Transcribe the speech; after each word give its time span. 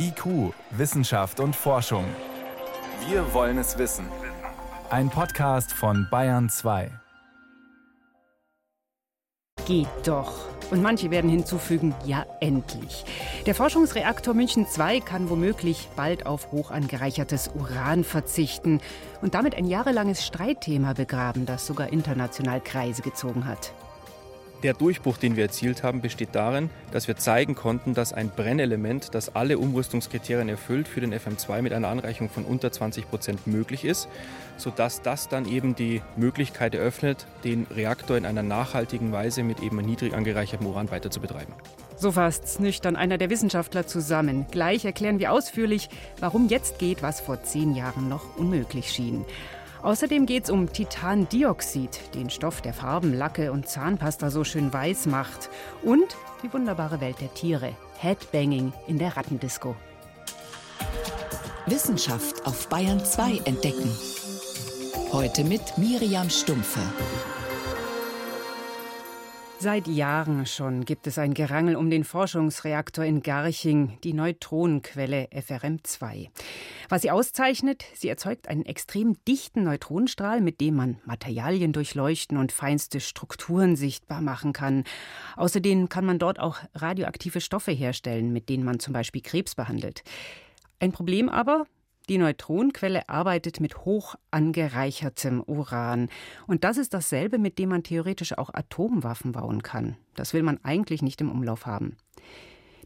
IQ, 0.00 0.54
Wissenschaft 0.70 1.40
und 1.40 1.56
Forschung. 1.56 2.04
Wir 3.08 3.34
wollen 3.34 3.58
es 3.58 3.78
wissen. 3.78 4.06
Ein 4.90 5.10
Podcast 5.10 5.72
von 5.72 6.06
Bayern 6.08 6.48
2. 6.48 6.90
Geht 9.66 9.88
doch. 10.04 10.46
Und 10.70 10.82
manche 10.82 11.10
werden 11.10 11.30
hinzufügen, 11.30 11.94
ja 12.04 12.26
endlich. 12.40 13.04
Der 13.46 13.54
Forschungsreaktor 13.54 14.34
München 14.34 14.66
II 14.78 15.00
kann 15.00 15.30
womöglich 15.30 15.88
bald 15.96 16.26
auf 16.26 16.52
hoch 16.52 16.70
angereichertes 16.70 17.50
Uran 17.54 18.04
verzichten 18.04 18.80
und 19.20 19.34
damit 19.34 19.56
ein 19.56 19.66
jahrelanges 19.66 20.24
Streitthema 20.24 20.92
begraben, 20.92 21.44
das 21.44 21.66
sogar 21.66 21.92
international 21.92 22.60
Kreise 22.60 23.02
gezogen 23.02 23.46
hat. 23.46 23.72
Der 24.64 24.74
Durchbruch, 24.74 25.18
den 25.18 25.36
wir 25.36 25.44
erzielt 25.44 25.84
haben, 25.84 26.00
besteht 26.00 26.30
darin, 26.32 26.68
dass 26.90 27.06
wir 27.06 27.16
zeigen 27.16 27.54
konnten, 27.54 27.94
dass 27.94 28.12
ein 28.12 28.28
Brennelement, 28.28 29.14
das 29.14 29.36
alle 29.36 29.56
Umrüstungskriterien 29.56 30.48
erfüllt, 30.48 30.88
für 30.88 31.00
den 31.00 31.14
FM2 31.14 31.62
mit 31.62 31.72
einer 31.72 31.86
Anreichung 31.86 32.28
von 32.28 32.44
unter 32.44 32.72
20 32.72 33.08
Prozent 33.08 33.46
möglich 33.46 33.84
ist, 33.84 34.08
sodass 34.56 35.00
das 35.00 35.28
dann 35.28 35.46
eben 35.46 35.76
die 35.76 36.02
Möglichkeit 36.16 36.74
eröffnet, 36.74 37.26
den 37.44 37.68
Reaktor 37.70 38.16
in 38.16 38.26
einer 38.26 38.42
nachhaltigen 38.42 39.12
Weise 39.12 39.44
mit 39.44 39.60
eben 39.60 39.76
niedrig 39.76 40.12
angereichertem 40.12 40.66
Uran 40.66 40.90
weiter 40.90 41.12
zu 41.12 41.20
betreiben. 41.20 41.52
So 41.96 42.10
fasst 42.10 42.58
nüchtern 42.58 42.96
einer 42.96 43.16
der 43.16 43.30
Wissenschaftler 43.30 43.86
zusammen. 43.86 44.46
Gleich 44.50 44.84
erklären 44.84 45.20
wir 45.20 45.32
ausführlich, 45.32 45.88
warum 46.18 46.48
jetzt 46.48 46.80
geht, 46.80 47.02
was 47.02 47.20
vor 47.20 47.44
zehn 47.44 47.76
Jahren 47.76 48.08
noch 48.08 48.36
unmöglich 48.36 48.90
schien. 48.90 49.24
Außerdem 49.82 50.26
geht 50.26 50.44
es 50.44 50.50
um 50.50 50.72
Titandioxid, 50.72 52.14
den 52.14 52.30
Stoff, 52.30 52.60
der 52.60 52.74
Farben, 52.74 53.14
Lacke 53.14 53.52
und 53.52 53.68
Zahnpasta 53.68 54.30
so 54.30 54.44
schön 54.44 54.72
weiß 54.72 55.06
macht. 55.06 55.50
Und 55.82 56.16
die 56.42 56.52
wunderbare 56.52 57.00
Welt 57.00 57.20
der 57.20 57.32
Tiere. 57.34 57.72
Headbanging 57.98 58.72
in 58.86 58.98
der 58.98 59.16
Rattendisco. 59.16 59.76
Wissenschaft 61.66 62.46
auf 62.46 62.68
Bayern 62.68 63.04
2 63.04 63.42
entdecken. 63.44 63.90
Heute 65.12 65.44
mit 65.44 65.78
Miriam 65.78 66.30
Stumpfe. 66.30 66.80
Seit 69.60 69.88
Jahren 69.88 70.46
schon 70.46 70.84
gibt 70.84 71.08
es 71.08 71.18
ein 71.18 71.34
Gerangel 71.34 71.74
um 71.74 71.90
den 71.90 72.04
Forschungsreaktor 72.04 73.04
in 73.04 73.24
Garching, 73.24 73.98
die 74.04 74.12
Neutronenquelle 74.12 75.28
FRM2. 75.32 76.28
Was 76.88 77.02
sie 77.02 77.10
auszeichnet, 77.10 77.84
sie 77.92 78.08
erzeugt 78.08 78.46
einen 78.46 78.64
extrem 78.64 79.16
dichten 79.26 79.64
Neutronenstrahl, 79.64 80.40
mit 80.40 80.60
dem 80.60 80.76
man 80.76 80.98
Materialien 81.04 81.72
durchleuchten 81.72 82.38
und 82.38 82.52
feinste 82.52 83.00
Strukturen 83.00 83.74
sichtbar 83.74 84.20
machen 84.20 84.52
kann. 84.52 84.84
Außerdem 85.34 85.88
kann 85.88 86.06
man 86.06 86.20
dort 86.20 86.38
auch 86.38 86.58
radioaktive 86.76 87.40
Stoffe 87.40 87.72
herstellen, 87.72 88.32
mit 88.32 88.48
denen 88.48 88.64
man 88.64 88.78
zum 88.78 88.92
Beispiel 88.92 89.22
Krebs 89.22 89.56
behandelt. 89.56 90.04
Ein 90.78 90.92
Problem 90.92 91.28
aber, 91.28 91.66
die 92.08 92.18
Neutronenquelle 92.18 93.08
arbeitet 93.08 93.60
mit 93.60 93.84
hoch 93.84 94.14
angereichertem 94.30 95.42
Uran. 95.46 96.08
Und 96.46 96.64
das 96.64 96.78
ist 96.78 96.94
dasselbe, 96.94 97.38
mit 97.38 97.58
dem 97.58 97.70
man 97.70 97.82
theoretisch 97.82 98.36
auch 98.36 98.50
Atomwaffen 98.52 99.32
bauen 99.32 99.62
kann. 99.62 99.96
Das 100.14 100.34
will 100.34 100.42
man 100.42 100.58
eigentlich 100.62 101.02
nicht 101.02 101.20
im 101.20 101.30
Umlauf 101.30 101.66
haben. 101.66 101.96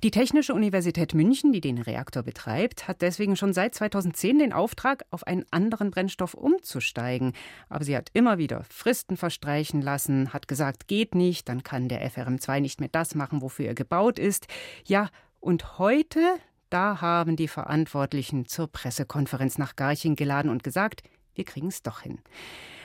Die 0.02 0.10
Technische 0.10 0.52
Universität 0.52 1.14
München, 1.14 1.52
die 1.52 1.60
den 1.60 1.78
Reaktor 1.78 2.24
betreibt, 2.24 2.88
hat 2.88 3.02
deswegen 3.02 3.36
schon 3.36 3.52
seit 3.52 3.72
2010 3.76 4.40
den 4.40 4.52
Auftrag, 4.52 5.04
auf 5.12 5.24
einen 5.24 5.44
anderen 5.52 5.92
Brennstoff 5.92 6.34
umzusteigen. 6.34 7.34
Aber 7.68 7.84
sie 7.84 7.96
hat 7.96 8.10
immer 8.12 8.36
wieder 8.36 8.64
Fristen 8.68 9.16
verstreichen 9.16 9.80
lassen, 9.80 10.32
hat 10.32 10.48
gesagt, 10.48 10.88
geht 10.88 11.14
nicht, 11.14 11.48
dann 11.48 11.62
kann 11.62 11.88
der 11.88 12.04
FRM2 12.10 12.58
nicht 12.58 12.80
mehr 12.80 12.88
das 12.90 13.14
machen, 13.14 13.42
wofür 13.42 13.66
er 13.66 13.74
gebaut 13.74 14.18
ist. 14.18 14.48
Ja, 14.84 15.08
und 15.38 15.78
heute, 15.78 16.20
da 16.72 17.00
haben 17.00 17.36
die 17.36 17.48
Verantwortlichen 17.48 18.46
zur 18.46 18.66
Pressekonferenz 18.66 19.58
nach 19.58 19.76
Garching 19.76 20.16
geladen 20.16 20.50
und 20.50 20.62
gesagt, 20.62 21.02
wir 21.34 21.44
kriegen 21.44 21.68
es 21.68 21.82
doch 21.82 22.00
hin. 22.00 22.18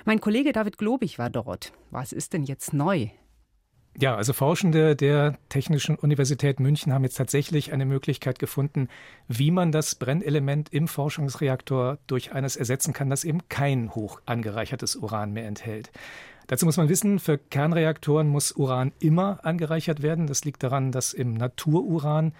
Mein 0.06 0.22
Kollege 0.22 0.52
David 0.52 0.78
Globig 0.78 1.20
war 1.20 1.30
dort. 1.30 1.74
Was 1.92 2.14
ist 2.14 2.34
denn 2.34 2.44
jetzt 2.44 2.74
neu? 2.74 3.10
Ja, 4.00 4.16
also 4.16 4.32
Forschende 4.32 4.96
der 4.96 5.40
Technischen 5.50 5.96
Universität 5.96 6.60
München 6.60 6.94
haben 6.94 7.04
jetzt 7.04 7.18
tatsächlich 7.18 7.74
eine 7.74 7.86
Möglichkeit 7.86 8.38
gefunden, 8.38 8.90
wie 9.28 9.50
man 9.50 9.72
das 9.72 9.96
Brennelement 9.96 10.72
im 10.72 10.88
Forschungsreaktor 10.88 11.98
durch 12.06 12.32
eines 12.32 12.58
ersetzen 12.58 12.94
kann, 12.94 13.10
das 13.10 13.24
eben 13.24 13.50
kein 13.50 13.96
hoch 13.96 14.22
angereichertes 14.28 14.98
Uran 14.98 15.34
mehr 15.34 15.48
enthält. 15.48 15.92
Dazu 16.46 16.66
muss 16.66 16.78
man 16.78 16.90
wissen, 16.90 17.18
für 17.18 17.40
Kernreaktoren 17.40 18.28
muss 18.28 18.52
Uran 18.52 18.94
immer 19.00 19.44
angereichert 19.44 20.04
werden. 20.04 20.28
Das 20.28 20.46
liegt 20.46 20.62
daran, 20.62 20.92
dass 20.92 21.14
im 21.14 21.34
Natururan 21.34 22.34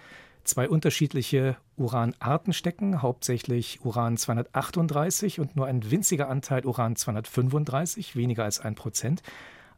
zwei 0.48 0.68
unterschiedliche 0.68 1.56
Uranarten 1.76 2.52
stecken, 2.52 3.02
hauptsächlich 3.02 3.80
Uran 3.84 4.16
238 4.16 5.38
und 5.38 5.54
nur 5.54 5.66
ein 5.66 5.90
winziger 5.90 6.28
Anteil 6.28 6.66
Uran 6.66 6.96
235, 6.96 8.16
weniger 8.16 8.44
als 8.44 8.58
ein 8.58 8.74
Prozent. 8.74 9.22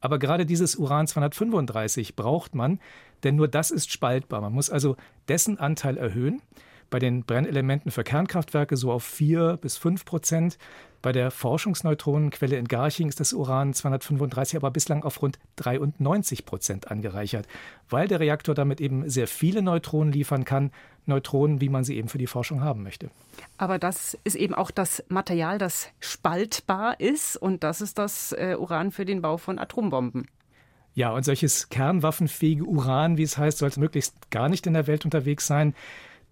Aber 0.00 0.18
gerade 0.18 0.46
dieses 0.46 0.76
Uran 0.76 1.06
235 1.06 2.16
braucht 2.16 2.54
man, 2.54 2.80
denn 3.22 3.36
nur 3.36 3.48
das 3.48 3.70
ist 3.70 3.92
spaltbar. 3.92 4.40
Man 4.40 4.54
muss 4.54 4.70
also 4.70 4.96
dessen 5.28 5.58
Anteil 5.58 5.98
erhöhen 5.98 6.40
bei 6.90 6.98
den 6.98 7.24
Brennelementen 7.24 7.90
für 7.90 8.04
Kernkraftwerke 8.04 8.76
so 8.76 8.92
auf 8.92 9.04
4 9.04 9.56
bis 9.56 9.76
5 9.76 10.04
Prozent. 10.04 10.58
Bei 11.02 11.12
der 11.12 11.30
Forschungsneutronenquelle 11.30 12.56
in 12.56 12.68
Garching 12.68 13.08
ist 13.08 13.20
das 13.20 13.32
Uran 13.32 13.72
235 13.72 14.56
aber 14.56 14.70
bislang 14.70 15.02
auf 15.02 15.22
rund 15.22 15.38
93 15.56 16.44
Prozent 16.44 16.90
angereichert, 16.90 17.46
weil 17.88 18.06
der 18.06 18.20
Reaktor 18.20 18.54
damit 18.54 18.82
eben 18.82 19.08
sehr 19.08 19.26
viele 19.26 19.62
Neutronen 19.62 20.12
liefern 20.12 20.44
kann, 20.44 20.72
Neutronen, 21.06 21.62
wie 21.62 21.70
man 21.70 21.84
sie 21.84 21.96
eben 21.96 22.08
für 22.08 22.18
die 22.18 22.26
Forschung 22.26 22.60
haben 22.60 22.82
möchte. 22.82 23.10
Aber 23.56 23.78
das 23.78 24.18
ist 24.24 24.36
eben 24.36 24.54
auch 24.54 24.70
das 24.70 25.02
Material, 25.08 25.56
das 25.56 25.88
spaltbar 26.00 27.00
ist 27.00 27.36
und 27.36 27.64
das 27.64 27.80
ist 27.80 27.96
das 27.96 28.32
äh, 28.32 28.56
Uran 28.58 28.90
für 28.90 29.06
den 29.06 29.22
Bau 29.22 29.38
von 29.38 29.58
Atombomben. 29.58 30.26
Ja, 30.94 31.12
und 31.12 31.24
solches 31.24 31.68
kernwaffenfähige 31.68 32.64
Uran, 32.64 33.16
wie 33.16 33.22
es 33.22 33.38
heißt, 33.38 33.58
sollte 33.58 33.80
möglichst 33.80 34.30
gar 34.30 34.48
nicht 34.48 34.66
in 34.66 34.74
der 34.74 34.86
Welt 34.86 35.04
unterwegs 35.04 35.46
sein. 35.46 35.74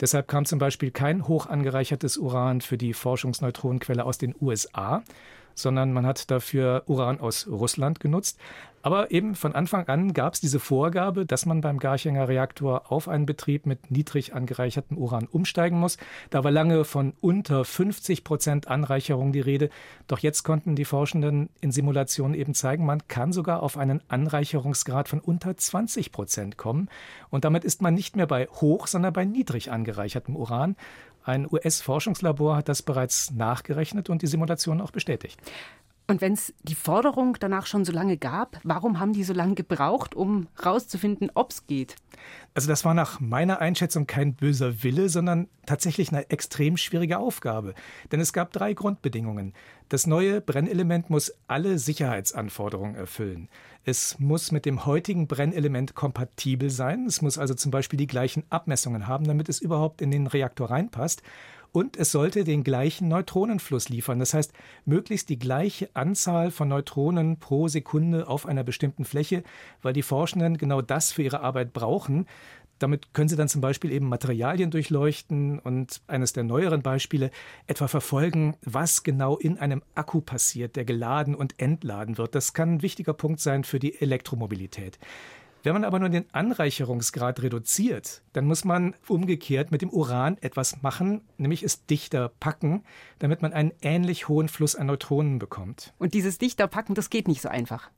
Deshalb 0.00 0.28
kam 0.28 0.44
zum 0.44 0.58
Beispiel 0.58 0.90
kein 0.90 1.26
hoch 1.26 1.46
angereichertes 1.46 2.16
Uran 2.16 2.60
für 2.60 2.78
die 2.78 2.94
Forschungsneutronenquelle 2.94 4.04
aus 4.04 4.18
den 4.18 4.34
USA, 4.40 5.02
sondern 5.58 5.92
man 5.92 6.06
hat 6.06 6.30
dafür 6.30 6.82
Uran 6.86 7.20
aus 7.20 7.46
Russland 7.48 8.00
genutzt. 8.00 8.38
Aber 8.82 9.10
eben 9.10 9.34
von 9.34 9.54
Anfang 9.54 9.88
an 9.88 10.14
gab 10.14 10.34
es 10.34 10.40
diese 10.40 10.60
Vorgabe, 10.60 11.26
dass 11.26 11.46
man 11.46 11.60
beim 11.60 11.78
Garchinger 11.78 12.28
Reaktor 12.28 12.92
auf 12.92 13.08
einen 13.08 13.26
Betrieb 13.26 13.66
mit 13.66 13.90
niedrig 13.90 14.34
angereichertem 14.34 14.96
Uran 14.96 15.26
umsteigen 15.26 15.78
muss. 15.78 15.98
Da 16.30 16.44
war 16.44 16.50
lange 16.50 16.84
von 16.84 17.12
unter 17.20 17.64
50 17.64 18.22
Prozent 18.22 18.68
Anreicherung 18.68 19.32
die 19.32 19.40
Rede. 19.40 19.70
Doch 20.06 20.20
jetzt 20.20 20.44
konnten 20.44 20.76
die 20.76 20.84
Forschenden 20.84 21.48
in 21.60 21.72
Simulationen 21.72 22.34
eben 22.34 22.54
zeigen, 22.54 22.86
man 22.86 23.06
kann 23.08 23.32
sogar 23.32 23.62
auf 23.62 23.76
einen 23.76 24.00
Anreicherungsgrad 24.08 25.08
von 25.08 25.18
unter 25.20 25.56
20 25.56 26.12
Prozent 26.12 26.56
kommen. 26.56 26.88
Und 27.30 27.44
damit 27.44 27.64
ist 27.64 27.82
man 27.82 27.94
nicht 27.94 28.16
mehr 28.16 28.26
bei 28.26 28.46
hoch, 28.46 28.86
sondern 28.86 29.12
bei 29.12 29.24
niedrig 29.24 29.72
angereichertem 29.72 30.36
Uran. 30.36 30.76
Ein 31.28 31.46
US-Forschungslabor 31.46 32.56
hat 32.56 32.70
das 32.70 32.80
bereits 32.80 33.32
nachgerechnet 33.32 34.08
und 34.08 34.22
die 34.22 34.26
Simulation 34.26 34.80
auch 34.80 34.92
bestätigt. 34.92 35.38
Und 36.10 36.22
wenn 36.22 36.32
es 36.32 36.54
die 36.62 36.74
Forderung 36.74 37.36
danach 37.38 37.66
schon 37.66 37.84
so 37.84 37.92
lange 37.92 38.16
gab, 38.16 38.58
warum 38.64 38.98
haben 38.98 39.12
die 39.12 39.24
so 39.24 39.34
lange 39.34 39.54
gebraucht, 39.54 40.14
um 40.14 40.48
herauszufinden, 40.56 41.30
ob 41.34 41.50
es 41.50 41.66
geht? 41.66 41.96
Also 42.54 42.66
das 42.66 42.86
war 42.86 42.94
nach 42.94 43.20
meiner 43.20 43.60
Einschätzung 43.60 44.06
kein 44.06 44.32
böser 44.34 44.82
Wille, 44.82 45.10
sondern 45.10 45.48
tatsächlich 45.66 46.08
eine 46.08 46.30
extrem 46.30 46.78
schwierige 46.78 47.18
Aufgabe. 47.18 47.74
Denn 48.10 48.20
es 48.20 48.32
gab 48.32 48.52
drei 48.54 48.72
Grundbedingungen. 48.72 49.52
Das 49.90 50.06
neue 50.06 50.40
Brennelement 50.40 51.10
muss 51.10 51.34
alle 51.46 51.78
Sicherheitsanforderungen 51.78 52.94
erfüllen. 52.94 53.50
Es 53.84 54.18
muss 54.18 54.50
mit 54.50 54.64
dem 54.64 54.86
heutigen 54.86 55.28
Brennelement 55.28 55.94
kompatibel 55.94 56.70
sein. 56.70 57.04
Es 57.04 57.20
muss 57.20 57.36
also 57.36 57.52
zum 57.52 57.70
Beispiel 57.70 57.98
die 57.98 58.06
gleichen 58.06 58.44
Abmessungen 58.48 59.08
haben, 59.08 59.26
damit 59.26 59.50
es 59.50 59.60
überhaupt 59.60 60.00
in 60.00 60.10
den 60.10 60.26
Reaktor 60.26 60.70
reinpasst 60.70 61.22
und 61.72 61.96
es 61.96 62.12
sollte 62.12 62.44
den 62.44 62.64
gleichen 62.64 63.08
Neutronenfluss 63.08 63.88
liefern. 63.88 64.18
Das 64.18 64.34
heißt, 64.34 64.52
möglichst 64.84 65.28
die 65.28 65.38
gleiche 65.38 65.90
Anzahl 65.94 66.50
von 66.50 66.68
Neutronen 66.68 67.38
pro 67.38 67.68
Sekunde 67.68 68.28
auf 68.28 68.46
einer 68.46 68.64
bestimmten 68.64 69.04
Fläche, 69.04 69.42
weil 69.82 69.92
die 69.92 70.02
Forschenden 70.02 70.56
genau 70.58 70.82
das 70.82 71.12
für 71.12 71.22
ihre 71.22 71.40
Arbeit 71.40 71.72
brauchen. 71.72 72.26
Damit 72.78 73.12
können 73.12 73.28
Sie 73.28 73.36
dann 73.36 73.48
zum 73.48 73.60
Beispiel 73.60 73.90
eben 73.90 74.08
Materialien 74.08 74.70
durchleuchten 74.70 75.58
und 75.58 76.00
eines 76.06 76.32
der 76.32 76.44
neueren 76.44 76.82
Beispiele 76.82 77.30
etwa 77.66 77.88
verfolgen, 77.88 78.56
was 78.62 79.02
genau 79.02 79.36
in 79.36 79.58
einem 79.58 79.82
Akku 79.94 80.20
passiert, 80.20 80.76
der 80.76 80.84
geladen 80.84 81.34
und 81.34 81.60
entladen 81.60 82.18
wird. 82.18 82.34
Das 82.34 82.52
kann 82.52 82.74
ein 82.74 82.82
wichtiger 82.82 83.14
Punkt 83.14 83.40
sein 83.40 83.64
für 83.64 83.80
die 83.80 84.00
Elektromobilität. 84.00 84.98
Wenn 85.64 85.72
man 85.72 85.84
aber 85.84 85.98
nur 85.98 86.08
den 86.08 86.24
Anreicherungsgrad 86.32 87.42
reduziert, 87.42 88.22
dann 88.32 88.46
muss 88.46 88.64
man 88.64 88.94
umgekehrt 89.08 89.72
mit 89.72 89.82
dem 89.82 89.90
Uran 89.90 90.38
etwas 90.40 90.82
machen, 90.82 91.22
nämlich 91.36 91.62
es 91.62 91.84
dichter 91.86 92.30
packen, 92.40 92.84
damit 93.18 93.42
man 93.42 93.52
einen 93.52 93.72
ähnlich 93.82 94.28
hohen 94.28 94.48
Fluss 94.48 94.76
an 94.76 94.86
Neutronen 94.86 95.38
bekommt. 95.38 95.92
Und 95.98 96.14
dieses 96.14 96.38
dichter 96.38 96.68
packen, 96.68 96.94
das 96.94 97.10
geht 97.10 97.26
nicht 97.26 97.42
so 97.42 97.48
einfach. 97.48 97.90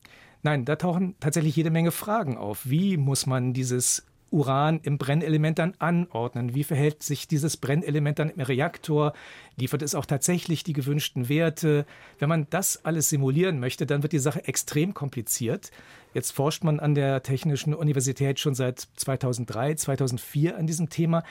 Nein, 0.42 0.64
da 0.64 0.76
tauchen 0.76 1.16
tatsächlich 1.20 1.54
jede 1.54 1.70
Menge 1.70 1.90
Fragen 1.90 2.38
auf. 2.38 2.68
Wie 2.68 2.96
muss 2.96 3.26
man 3.26 3.52
dieses 3.52 4.06
Uran 4.30 4.80
im 4.82 4.96
Brennelement 4.96 5.58
dann 5.58 5.74
anordnen? 5.78 6.54
Wie 6.54 6.64
verhält 6.64 7.02
sich 7.02 7.28
dieses 7.28 7.56
Brennelement 7.56 8.18
dann 8.18 8.30
im 8.30 8.40
Reaktor? 8.40 9.12
Liefert 9.56 9.82
es 9.82 9.94
auch 9.94 10.06
tatsächlich 10.06 10.64
die 10.64 10.72
gewünschten 10.72 11.28
Werte? 11.28 11.84
Wenn 12.18 12.28
man 12.28 12.46
das 12.50 12.84
alles 12.84 13.08
simulieren 13.08 13.60
möchte, 13.60 13.86
dann 13.86 14.02
wird 14.02 14.12
die 14.12 14.18
Sache 14.18 14.46
extrem 14.46 14.94
kompliziert. 14.94 15.70
Jetzt 16.12 16.32
forscht 16.32 16.64
man 16.64 16.80
an 16.80 16.94
der 16.94 17.22
Technischen 17.22 17.74
Universität 17.74 18.40
schon 18.40 18.54
seit 18.54 18.80
2003, 18.96 19.74
2004 19.74 20.56
an 20.56 20.66
diesem 20.66 20.88
Thema. 20.88 21.22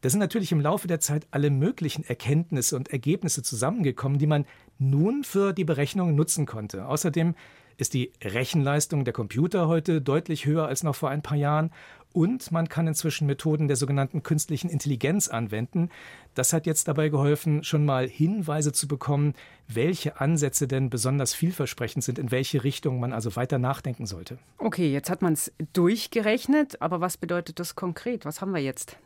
Da 0.00 0.10
sind 0.10 0.20
natürlich 0.20 0.52
im 0.52 0.60
Laufe 0.60 0.86
der 0.86 1.00
Zeit 1.00 1.26
alle 1.32 1.50
möglichen 1.50 2.04
Erkenntnisse 2.04 2.76
und 2.76 2.90
Ergebnisse 2.90 3.42
zusammengekommen, 3.42 4.18
die 4.18 4.28
man 4.28 4.46
nun 4.78 5.24
für 5.24 5.52
die 5.52 5.64
Berechnungen 5.64 6.14
nutzen 6.14 6.46
konnte. 6.46 6.86
Außerdem 6.86 7.34
ist 7.78 7.94
die 7.94 8.12
Rechenleistung 8.22 9.04
der 9.04 9.12
Computer 9.12 9.66
heute 9.66 10.00
deutlich 10.00 10.46
höher 10.46 10.66
als 10.66 10.82
noch 10.82 10.94
vor 10.94 11.10
ein 11.10 11.22
paar 11.22 11.36
Jahren 11.36 11.70
und 12.12 12.50
man 12.52 12.68
kann 12.68 12.86
inzwischen 12.86 13.26
Methoden 13.26 13.68
der 13.68 13.76
sogenannten 13.76 14.22
künstlichen 14.22 14.68
Intelligenz 14.70 15.28
anwenden. 15.28 15.90
Das 16.34 16.52
hat 16.52 16.66
jetzt 16.66 16.88
dabei 16.88 17.08
geholfen, 17.08 17.64
schon 17.64 17.84
mal 17.84 18.08
Hinweise 18.08 18.72
zu 18.72 18.88
bekommen, 18.88 19.34
welche 19.66 20.20
Ansätze 20.20 20.68
denn 20.68 20.90
besonders 20.90 21.34
vielversprechend 21.34 22.04
sind, 22.04 22.18
in 22.18 22.30
welche 22.30 22.64
Richtung 22.64 23.00
man 23.00 23.12
also 23.12 23.36
weiter 23.36 23.58
nachdenken 23.58 24.06
sollte. 24.06 24.38
Okay, 24.58 24.90
jetzt 24.92 25.10
hat 25.10 25.22
man 25.22 25.32
es 25.32 25.52
durchgerechnet, 25.72 26.80
aber 26.80 27.00
was 27.00 27.16
bedeutet 27.16 27.60
das 27.60 27.74
konkret? 27.74 28.24
Was 28.24 28.40
haben 28.40 28.52
wir 28.52 28.62
jetzt? 28.62 28.96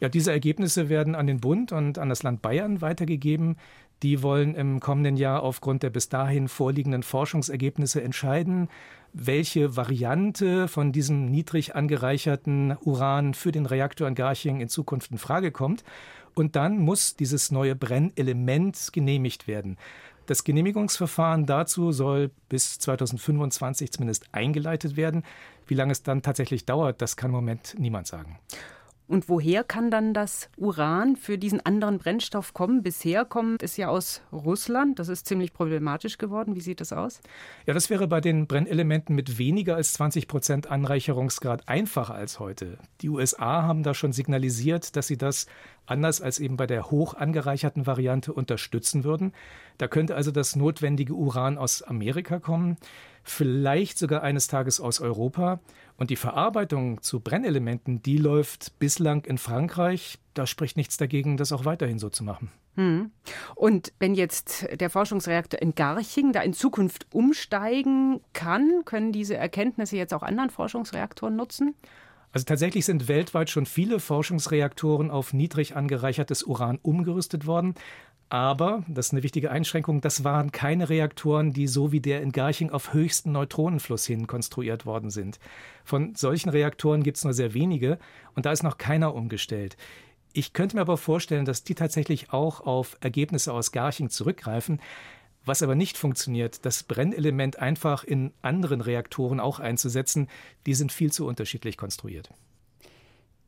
Ja, 0.00 0.08
diese 0.08 0.30
Ergebnisse 0.30 0.88
werden 0.88 1.14
an 1.14 1.26
den 1.26 1.40
Bund 1.40 1.72
und 1.72 1.98
an 1.98 2.08
das 2.08 2.22
Land 2.22 2.40
Bayern 2.40 2.80
weitergegeben. 2.80 3.56
Die 4.04 4.22
wollen 4.22 4.54
im 4.54 4.78
kommenden 4.78 5.16
Jahr 5.16 5.42
aufgrund 5.42 5.82
der 5.82 5.90
bis 5.90 6.08
dahin 6.08 6.46
vorliegenden 6.46 7.02
Forschungsergebnisse 7.02 8.00
entscheiden, 8.00 8.68
welche 9.12 9.76
Variante 9.76 10.68
von 10.68 10.92
diesem 10.92 11.26
niedrig 11.30 11.74
angereicherten 11.74 12.76
Uran 12.82 13.34
für 13.34 13.52
den 13.52 13.66
Reaktor 13.66 14.08
in 14.08 14.14
Garching 14.14 14.60
in 14.60 14.68
Zukunft 14.68 15.10
in 15.10 15.18
Frage 15.18 15.50
kommt. 15.50 15.84
Und 16.34 16.56
dann 16.56 16.78
muss 16.78 17.16
dieses 17.16 17.50
neue 17.50 17.74
Brennelement 17.74 18.90
genehmigt 18.92 19.48
werden. 19.48 19.76
Das 20.26 20.44
Genehmigungsverfahren 20.44 21.46
dazu 21.46 21.90
soll 21.90 22.30
bis 22.48 22.78
2025 22.78 23.90
zumindest 23.92 24.28
eingeleitet 24.32 24.96
werden. 24.96 25.24
Wie 25.66 25.74
lange 25.74 25.92
es 25.92 26.02
dann 26.02 26.22
tatsächlich 26.22 26.66
dauert, 26.66 27.00
das 27.00 27.16
kann 27.16 27.30
im 27.30 27.36
Moment 27.36 27.74
niemand 27.78 28.06
sagen. 28.06 28.38
Und 29.08 29.30
woher 29.30 29.64
kann 29.64 29.90
dann 29.90 30.12
das 30.12 30.50
Uran 30.58 31.16
für 31.16 31.38
diesen 31.38 31.64
anderen 31.64 31.96
Brennstoff 31.98 32.52
kommen? 32.52 32.82
Bisher 32.82 33.24
kommt 33.24 33.62
es 33.62 33.78
ja 33.78 33.88
aus 33.88 34.20
Russland. 34.30 34.98
Das 34.98 35.08
ist 35.08 35.26
ziemlich 35.26 35.54
problematisch 35.54 36.18
geworden. 36.18 36.54
Wie 36.54 36.60
sieht 36.60 36.82
das 36.82 36.92
aus? 36.92 37.22
Ja, 37.66 37.72
das 37.72 37.88
wäre 37.88 38.06
bei 38.06 38.20
den 38.20 38.46
Brennelementen 38.46 39.16
mit 39.16 39.38
weniger 39.38 39.76
als 39.76 39.94
20 39.94 40.28
Prozent 40.28 40.70
Anreicherungsgrad 40.70 41.70
einfacher 41.70 42.14
als 42.14 42.38
heute. 42.38 42.76
Die 43.00 43.08
USA 43.08 43.62
haben 43.62 43.82
da 43.82 43.94
schon 43.94 44.12
signalisiert, 44.12 44.94
dass 44.94 45.06
sie 45.06 45.16
das 45.16 45.46
anders 45.86 46.20
als 46.20 46.38
eben 46.38 46.58
bei 46.58 46.66
der 46.66 46.90
hoch 46.90 47.14
angereicherten 47.14 47.86
Variante 47.86 48.34
unterstützen 48.34 49.04
würden. 49.04 49.32
Da 49.78 49.88
könnte 49.88 50.16
also 50.16 50.30
das 50.30 50.54
notwendige 50.54 51.14
Uran 51.14 51.56
aus 51.56 51.82
Amerika 51.82 52.40
kommen, 52.40 52.76
vielleicht 53.30 53.98
sogar 53.98 54.22
eines 54.22 54.48
Tages 54.48 54.80
aus 54.80 55.00
Europa. 55.00 55.60
Und 55.96 56.10
die 56.10 56.16
Verarbeitung 56.16 57.02
zu 57.02 57.20
Brennelementen, 57.20 58.02
die 58.02 58.18
läuft 58.18 58.78
bislang 58.78 59.24
in 59.24 59.38
Frankreich. 59.38 60.18
Da 60.34 60.46
spricht 60.46 60.76
nichts 60.76 60.96
dagegen, 60.96 61.36
das 61.36 61.52
auch 61.52 61.64
weiterhin 61.64 61.98
so 61.98 62.08
zu 62.08 62.22
machen. 62.24 62.50
Hm. 62.76 63.10
Und 63.56 63.92
wenn 63.98 64.14
jetzt 64.14 64.68
der 64.80 64.88
Forschungsreaktor 64.88 65.60
in 65.60 65.74
Garching 65.74 66.32
da 66.32 66.42
in 66.42 66.52
Zukunft 66.52 67.08
umsteigen 67.12 68.20
kann, 68.32 68.82
können 68.84 69.10
diese 69.10 69.36
Erkenntnisse 69.36 69.96
jetzt 69.96 70.14
auch 70.14 70.22
anderen 70.22 70.50
Forschungsreaktoren 70.50 71.34
nutzen? 71.34 71.74
Also 72.30 72.44
tatsächlich 72.44 72.84
sind 72.84 73.08
weltweit 73.08 73.50
schon 73.50 73.66
viele 73.66 74.00
Forschungsreaktoren 74.00 75.10
auf 75.10 75.32
niedrig 75.32 75.76
angereichertes 75.76 76.42
Uran 76.42 76.78
umgerüstet 76.80 77.46
worden. 77.46 77.74
Aber, 78.30 78.84
das 78.88 79.06
ist 79.06 79.12
eine 79.12 79.22
wichtige 79.22 79.50
Einschränkung, 79.50 80.02
das 80.02 80.22
waren 80.22 80.52
keine 80.52 80.90
Reaktoren, 80.90 81.54
die 81.54 81.66
so 81.66 81.92
wie 81.92 82.00
der 82.00 82.20
in 82.20 82.32
Garching 82.32 82.70
auf 82.70 82.92
höchsten 82.92 83.32
Neutronenfluss 83.32 84.04
hin 84.04 84.26
konstruiert 84.26 84.84
worden 84.84 85.08
sind. 85.08 85.38
Von 85.82 86.14
solchen 86.14 86.50
Reaktoren 86.50 87.02
gibt 87.02 87.16
es 87.16 87.24
nur 87.24 87.32
sehr 87.32 87.54
wenige 87.54 87.98
und 88.34 88.44
da 88.44 88.52
ist 88.52 88.62
noch 88.62 88.76
keiner 88.76 89.14
umgestellt. 89.14 89.78
Ich 90.34 90.52
könnte 90.52 90.76
mir 90.76 90.82
aber 90.82 90.98
vorstellen, 90.98 91.46
dass 91.46 91.64
die 91.64 91.74
tatsächlich 91.74 92.30
auch 92.32 92.60
auf 92.60 92.98
Ergebnisse 93.00 93.52
aus 93.54 93.72
Garching 93.72 94.10
zurückgreifen. 94.10 94.80
Was 95.46 95.62
aber 95.62 95.74
nicht 95.74 95.96
funktioniert, 95.96 96.66
das 96.66 96.82
Brennelement 96.82 97.58
einfach 97.58 98.04
in 98.04 98.34
anderen 98.42 98.82
Reaktoren 98.82 99.40
auch 99.40 99.58
einzusetzen, 99.58 100.28
die 100.66 100.74
sind 100.74 100.92
viel 100.92 101.10
zu 101.10 101.26
unterschiedlich 101.26 101.78
konstruiert. 101.78 102.28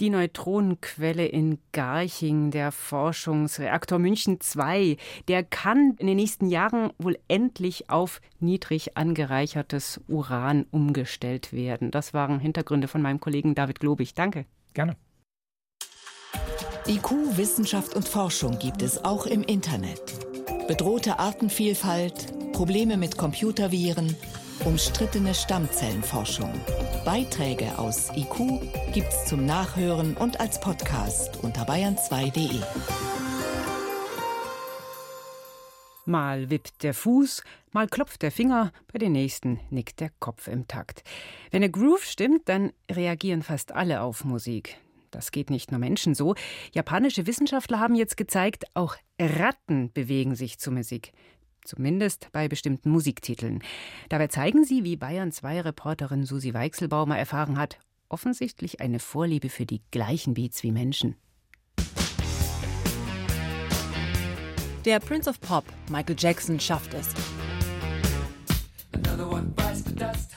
Die 0.00 0.08
Neutronenquelle 0.08 1.26
in 1.26 1.58
Garching, 1.72 2.50
der 2.50 2.72
Forschungsreaktor 2.72 3.98
München 3.98 4.38
II, 4.56 4.96
der 5.28 5.44
kann 5.44 5.94
in 5.98 6.06
den 6.06 6.16
nächsten 6.16 6.46
Jahren 6.46 6.90
wohl 6.98 7.18
endlich 7.28 7.90
auf 7.90 8.22
niedrig 8.38 8.96
angereichertes 8.96 10.00
Uran 10.08 10.64
umgestellt 10.70 11.52
werden. 11.52 11.90
Das 11.90 12.14
waren 12.14 12.40
Hintergründe 12.40 12.88
von 12.88 13.02
meinem 13.02 13.20
Kollegen 13.20 13.54
David 13.54 13.78
Globig. 13.78 14.14
Danke. 14.14 14.46
Gerne. 14.72 14.96
IQ, 16.86 17.36
Wissenschaft 17.36 17.94
und 17.94 18.08
Forschung 18.08 18.58
gibt 18.58 18.80
es 18.80 19.04
auch 19.04 19.26
im 19.26 19.42
Internet. 19.42 20.00
Bedrohte 20.66 21.18
Artenvielfalt, 21.18 22.52
Probleme 22.52 22.96
mit 22.96 23.18
Computerviren, 23.18 24.16
umstrittene 24.64 25.34
Stammzellenforschung. 25.34 26.52
Beiträge 27.04 27.78
aus 27.78 28.10
IQ 28.14 28.60
gibt's 28.92 29.26
zum 29.26 29.46
Nachhören 29.46 30.16
und 30.16 30.38
als 30.38 30.60
Podcast 30.60 31.42
unter 31.42 31.62
bayern2.de. 31.62 32.60
Mal 36.04 36.50
wippt 36.50 36.82
der 36.82 36.92
Fuß, 36.92 37.42
mal 37.72 37.88
klopft 37.88 38.22
der 38.22 38.32
Finger, 38.32 38.72
bei 38.92 38.98
den 38.98 39.12
nächsten 39.12 39.60
nickt 39.70 40.00
der 40.00 40.10
Kopf 40.18 40.48
im 40.48 40.66
Takt. 40.66 41.04
Wenn 41.50 41.62
der 41.62 41.70
Groove 41.70 42.04
stimmt, 42.04 42.48
dann 42.48 42.72
reagieren 42.90 43.42
fast 43.42 43.72
alle 43.72 44.02
auf 44.02 44.24
Musik. 44.24 44.76
Das 45.10 45.30
geht 45.32 45.50
nicht 45.50 45.70
nur 45.70 45.80
Menschen 45.80 46.14
so. 46.14 46.34
Japanische 46.72 47.26
Wissenschaftler 47.26 47.80
haben 47.80 47.94
jetzt 47.94 48.16
gezeigt, 48.16 48.64
auch 48.74 48.96
Ratten 49.20 49.92
bewegen 49.92 50.34
sich 50.34 50.58
zur 50.58 50.72
Musik 50.72 51.12
zumindest 51.64 52.28
bei 52.32 52.48
bestimmten 52.48 52.90
Musiktiteln. 52.90 53.62
Dabei 54.08 54.26
zeigen 54.28 54.64
sie, 54.64 54.84
wie 54.84 54.96
Bayern 54.96 55.32
2 55.32 55.62
Reporterin 55.62 56.24
Susi 56.24 56.54
Weichselbaumer 56.54 57.18
erfahren 57.18 57.58
hat, 57.58 57.78
offensichtlich 58.08 58.80
eine 58.80 58.98
Vorliebe 58.98 59.48
für 59.48 59.66
die 59.66 59.82
gleichen 59.90 60.34
Beats 60.34 60.62
wie 60.62 60.72
Menschen. 60.72 61.16
Der 64.84 64.98
Prince 64.98 65.28
of 65.28 65.40
Pop, 65.40 65.64
Michael 65.90 66.16
Jackson, 66.18 66.58
schafft 66.58 66.94
es. 66.94 67.08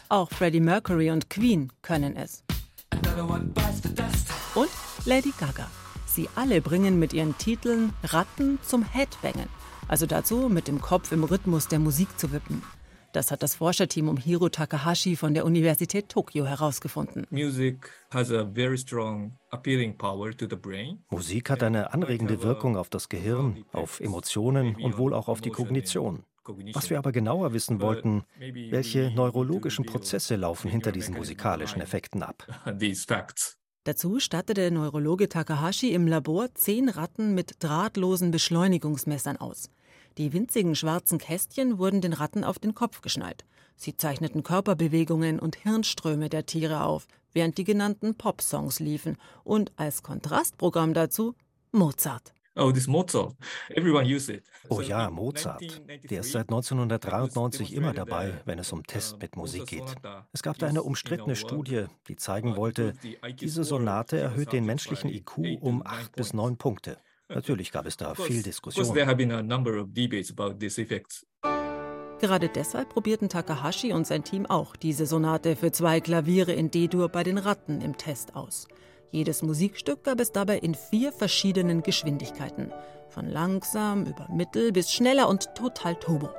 Auch 0.10 0.30
Freddie 0.30 0.60
Mercury 0.60 1.12
und 1.12 1.30
Queen 1.30 1.72
können 1.82 2.16
es. 2.16 2.44
Und 4.54 4.70
Lady 5.06 5.34
Gaga. 5.40 5.70
Sie 6.06 6.30
alle 6.36 6.62
bringen 6.62 7.00
mit 7.00 7.14
ihren 7.14 7.36
Titeln 7.38 7.94
Ratten 8.04 8.60
zum 8.62 8.84
Headbangen 8.84 9.50
also 9.94 10.08
dazu, 10.08 10.50
mit 10.50 10.68
dem 10.68 10.82
Kopf 10.82 11.12
im 11.12 11.24
Rhythmus 11.24 11.68
der 11.68 11.78
Musik 11.78 12.18
zu 12.18 12.32
wippen. 12.32 12.64
Das 13.12 13.30
hat 13.30 13.44
das 13.44 13.54
Forscherteam 13.54 14.10
um 14.10 14.18
Hiro 14.18 14.50
Takahashi 14.50 15.16
von 15.16 15.36
der 15.36 15.46
Universität 15.46 16.10
Tokio 16.10 16.48
herausgefunden. 16.48 17.28
Musik 17.30 17.92
hat 18.10 18.32
eine 21.62 21.94
anregende 21.94 22.42
Wirkung 22.42 22.76
auf 22.76 22.90
das 22.90 23.08
Gehirn, 23.08 23.66
auf 23.72 24.00
Emotionen 24.00 24.76
und 24.78 24.98
wohl 24.98 25.14
auch 25.14 25.28
auf 25.28 25.42
die 25.42 25.52
Kognition. 25.52 26.24
Was 26.74 26.90
wir 26.90 26.98
aber 26.98 27.12
genauer 27.12 27.54
wissen 27.54 27.80
wollten, 27.80 28.24
welche 28.40 29.12
neurologischen 29.12 29.86
Prozesse 29.86 30.38
laufen 30.38 30.72
hinter 30.72 30.92
diesen 30.92 31.14
musikalischen 31.14 31.84
Effekten 31.84 32.24
ab. 32.24 32.48
Dazu 33.86 34.22
stattete 34.22 34.72
Neurologe 34.72 35.28
Takahashi 35.28 35.92
im 35.92 36.08
Labor 36.08 36.56
zehn 36.56 36.88
Ratten 36.88 37.36
mit 37.36 37.56
drahtlosen 37.60 38.32
Beschleunigungsmessern 38.32 39.36
aus. 39.36 39.70
Die 40.18 40.32
winzigen 40.32 40.76
schwarzen 40.76 41.18
Kästchen 41.18 41.80
wurden 41.80 42.02
den 42.02 42.14
Ratten 42.14 42.44
auf 42.44 42.60
den 42.60 42.76
Kopf 42.76 43.02
geschnallt. 43.02 43.46
Sie 43.76 43.98
zeichneten 43.98 44.44
Körperbewegungen 44.44 45.40
und 45.40 45.56
Hirnströme 45.56 46.30
der 46.30 46.46
Tiere 46.46 46.84
auf, 46.84 47.08
während 47.32 47.58
die 47.58 47.64
genannten 47.64 48.16
Pop-Songs 48.16 48.80
liefen 48.80 49.18
und 49.44 49.72
als 49.76 50.04
Kontrastprogramm 50.04 50.94
dazu 50.94 51.34
Mozart. 51.72 52.34
Oh, 52.56 52.72
this 52.72 52.86
Mozart. 52.86 53.36
Everyone 53.70 54.06
use 54.06 54.32
it. 54.32 54.44
Oh 54.70 54.80
ja, 54.80 55.10
Mozart. 55.10 55.82
Der 56.08 56.20
ist 56.20 56.34
seit 56.34 56.50
1993 56.50 57.74
immer 57.74 57.94
dabei, 57.94 58.40
wenn 58.46 58.60
es 58.60 58.72
um 58.72 58.86
Tests 58.86 59.18
mit 59.20 59.36
Musik 59.36 59.66
geht. 59.66 59.96
Es 60.32 60.44
gab 60.44 60.60
da 60.60 60.68
eine 60.68 60.84
umstrittene 60.84 61.36
Studie, 61.36 61.86
die 62.08 62.16
zeigen 62.16 62.56
wollte, 62.56 62.94
diese 63.40 63.64
Sonate 63.64 64.20
erhöht 64.20 64.54
den 64.54 64.66
menschlichen 64.66 65.10
IQ 65.10 65.40
um 65.62 65.82
acht 65.84 66.16
bis 66.16 66.34
neun 66.34 66.58
Punkte. 66.58 67.00
Natürlich 67.34 67.72
gab 67.72 67.86
es 67.86 67.98
da 67.98 68.16
viel 68.16 68.44
Diskussion. 68.44 68.86
Gerade 72.20 72.48
deshalb 72.48 72.90
probierten 72.90 73.28
Takahashi 73.28 73.92
und 73.92 74.08
sein 74.08 74.24
Team 74.24 74.46
auch 74.46 74.76
diese 74.76 75.06
Sonate 75.06 75.56
für 75.56 75.72
zwei 75.72 76.00
Klaviere 76.00 76.54
in 76.54 76.72
D-Dur 76.72 77.10
bei 77.10 77.24
den 77.24 77.38
Ratten 77.38 77.82
im 77.82 77.98
Test 77.98 78.36
aus. 78.36 78.68
Jedes 79.12 79.42
Musikstück 79.44 80.04
gab 80.04 80.20
es 80.20 80.32
dabei 80.32 80.58
in 80.58 80.74
vier 80.74 81.12
verschiedenen 81.12 81.84
Geschwindigkeiten. 81.84 82.72
Von 83.10 83.28
langsam 83.28 84.06
über 84.06 84.28
mittel 84.32 84.72
bis 84.72 84.92
schneller 84.92 85.28
und 85.28 85.54
total 85.54 85.96
turbo. 85.96 86.30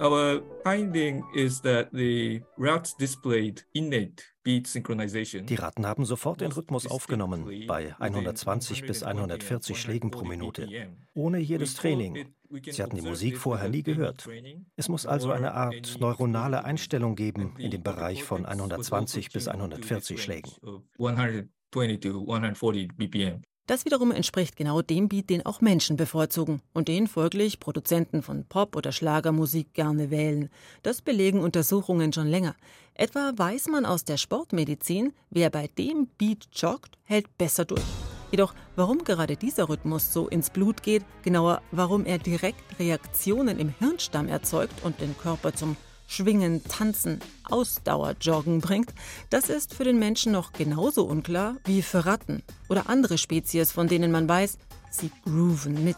Our 0.00 0.42
finding 0.62 1.24
is 1.34 1.60
that 1.62 1.88
the 1.92 2.42
rats 2.58 2.94
displayed 2.96 3.64
innate 3.72 4.22
die 4.46 5.54
Ratten 5.58 5.86
haben 5.86 6.04
sofort 6.04 6.40
den 6.40 6.52
Rhythmus 6.52 6.86
aufgenommen, 6.86 7.66
bei 7.66 7.96
120 7.98 8.86
bis 8.86 9.02
140 9.02 9.76
Schlägen 9.76 10.12
pro 10.12 10.24
Minute, 10.24 10.68
ohne 11.14 11.38
jedes 11.38 11.74
Training. 11.74 12.26
Sie 12.48 12.80
hatten 12.80 12.94
die 12.94 13.02
Musik 13.02 13.38
vorher 13.38 13.68
nie 13.68 13.82
gehört. 13.82 14.28
Es 14.76 14.88
muss 14.88 15.04
also 15.04 15.32
eine 15.32 15.52
Art 15.54 15.96
neuronale 15.98 16.64
Einstellung 16.64 17.16
geben 17.16 17.54
in 17.58 17.72
dem 17.72 17.82
Bereich 17.82 18.22
von 18.22 18.46
120 18.46 19.32
bis 19.32 19.48
140 19.48 20.22
Schlägen. 20.22 20.52
Das 23.66 23.84
wiederum 23.84 24.12
entspricht 24.12 24.56
genau 24.56 24.80
dem 24.80 25.08
Beat, 25.08 25.28
den 25.28 25.44
auch 25.44 25.60
Menschen 25.60 25.96
bevorzugen 25.96 26.62
und 26.72 26.86
den 26.86 27.08
folglich 27.08 27.58
Produzenten 27.58 28.22
von 28.22 28.44
Pop- 28.44 28.76
oder 28.76 28.92
Schlagermusik 28.92 29.74
gerne 29.74 30.10
wählen. 30.10 30.50
Das 30.84 31.02
belegen 31.02 31.40
Untersuchungen 31.40 32.12
schon 32.12 32.28
länger. 32.28 32.54
Etwa 32.94 33.32
weiß 33.34 33.66
man 33.68 33.84
aus 33.84 34.04
der 34.04 34.18
Sportmedizin, 34.18 35.12
wer 35.30 35.50
bei 35.50 35.68
dem 35.78 36.06
Beat 36.16 36.46
joggt, 36.52 36.96
hält 37.02 37.36
besser 37.38 37.64
durch. 37.64 37.82
Jedoch, 38.30 38.54
warum 38.76 39.02
gerade 39.02 39.36
dieser 39.36 39.68
Rhythmus 39.68 40.12
so 40.12 40.28
ins 40.28 40.50
Blut 40.50 40.84
geht, 40.84 41.04
genauer, 41.22 41.60
warum 41.72 42.04
er 42.04 42.18
direkt 42.18 42.78
Reaktionen 42.78 43.58
im 43.58 43.74
Hirnstamm 43.80 44.28
erzeugt 44.28 44.84
und 44.84 45.00
den 45.00 45.16
Körper 45.18 45.54
zum 45.54 45.76
Schwingen, 46.06 46.62
Tanzen, 46.64 47.20
Ausdauerjoggen 47.44 48.60
bringt, 48.60 48.92
das 49.30 49.48
ist 49.48 49.74
für 49.74 49.84
den 49.84 49.98
Menschen 49.98 50.32
noch 50.32 50.52
genauso 50.52 51.04
unklar 51.04 51.56
wie 51.64 51.82
für 51.82 52.06
Ratten 52.06 52.42
oder 52.68 52.88
andere 52.88 53.18
Spezies, 53.18 53.72
von 53.72 53.88
denen 53.88 54.12
man 54.12 54.28
weiß, 54.28 54.58
sie 54.90 55.10
grooven 55.24 55.84
mit. 55.84 55.96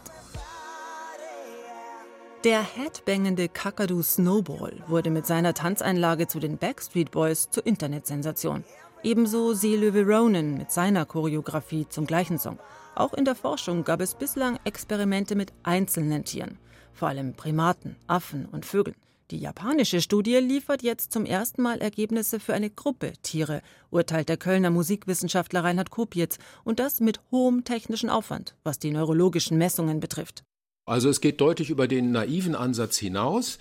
Der 2.45 2.61
headbangende 2.61 3.49
Kakadu 3.49 4.01
Snowball 4.01 4.81
wurde 4.87 5.09
mit 5.09 5.25
seiner 5.25 5.53
Tanzeinlage 5.53 6.27
zu 6.27 6.39
den 6.39 6.57
Backstreet 6.57 7.11
Boys 7.11 7.49
zur 7.49 7.65
Internetsensation. 7.65 8.63
Ebenso 9.03 9.53
Seelöwe 9.53 10.05
Ronan 10.05 10.57
mit 10.57 10.71
seiner 10.71 11.05
Choreografie 11.05 11.87
zum 11.89 12.05
gleichen 12.05 12.39
Song. 12.39 12.57
Auch 12.95 13.13
in 13.13 13.25
der 13.25 13.35
Forschung 13.35 13.83
gab 13.83 13.99
es 13.99 14.15
bislang 14.15 14.57
Experimente 14.63 15.35
mit 15.35 15.51
einzelnen 15.63 16.23
Tieren, 16.23 16.57
vor 16.93 17.09
allem 17.09 17.33
Primaten, 17.33 17.97
Affen 18.07 18.45
und 18.45 18.65
Vögeln. 18.65 18.95
Die 19.31 19.37
japanische 19.37 20.01
Studie 20.01 20.37
liefert 20.37 20.81
jetzt 20.81 21.13
zum 21.13 21.23
ersten 21.23 21.61
Mal 21.61 21.81
Ergebnisse 21.81 22.39
für 22.39 22.55
eine 22.55 22.71
Gruppe 22.71 23.13
Tiere, 23.21 23.61
urteilt 23.91 24.27
der 24.27 24.37
Kölner 24.37 24.71
Musikwissenschaftler 24.71 25.63
Reinhard 25.63 25.91
Kopietz, 25.91 26.39
und 26.63 26.79
das 26.79 26.99
mit 26.99 27.19
hohem 27.29 27.63
technischen 27.63 28.09
Aufwand, 28.09 28.55
was 28.63 28.79
die 28.79 28.89
neurologischen 28.89 29.59
Messungen 29.59 29.99
betrifft. 29.99 30.43
Also 30.87 31.09
es 31.09 31.21
geht 31.21 31.39
deutlich 31.41 31.69
über 31.69 31.87
den 31.87 32.11
naiven 32.11 32.55
Ansatz 32.55 32.97
hinaus 32.97 33.59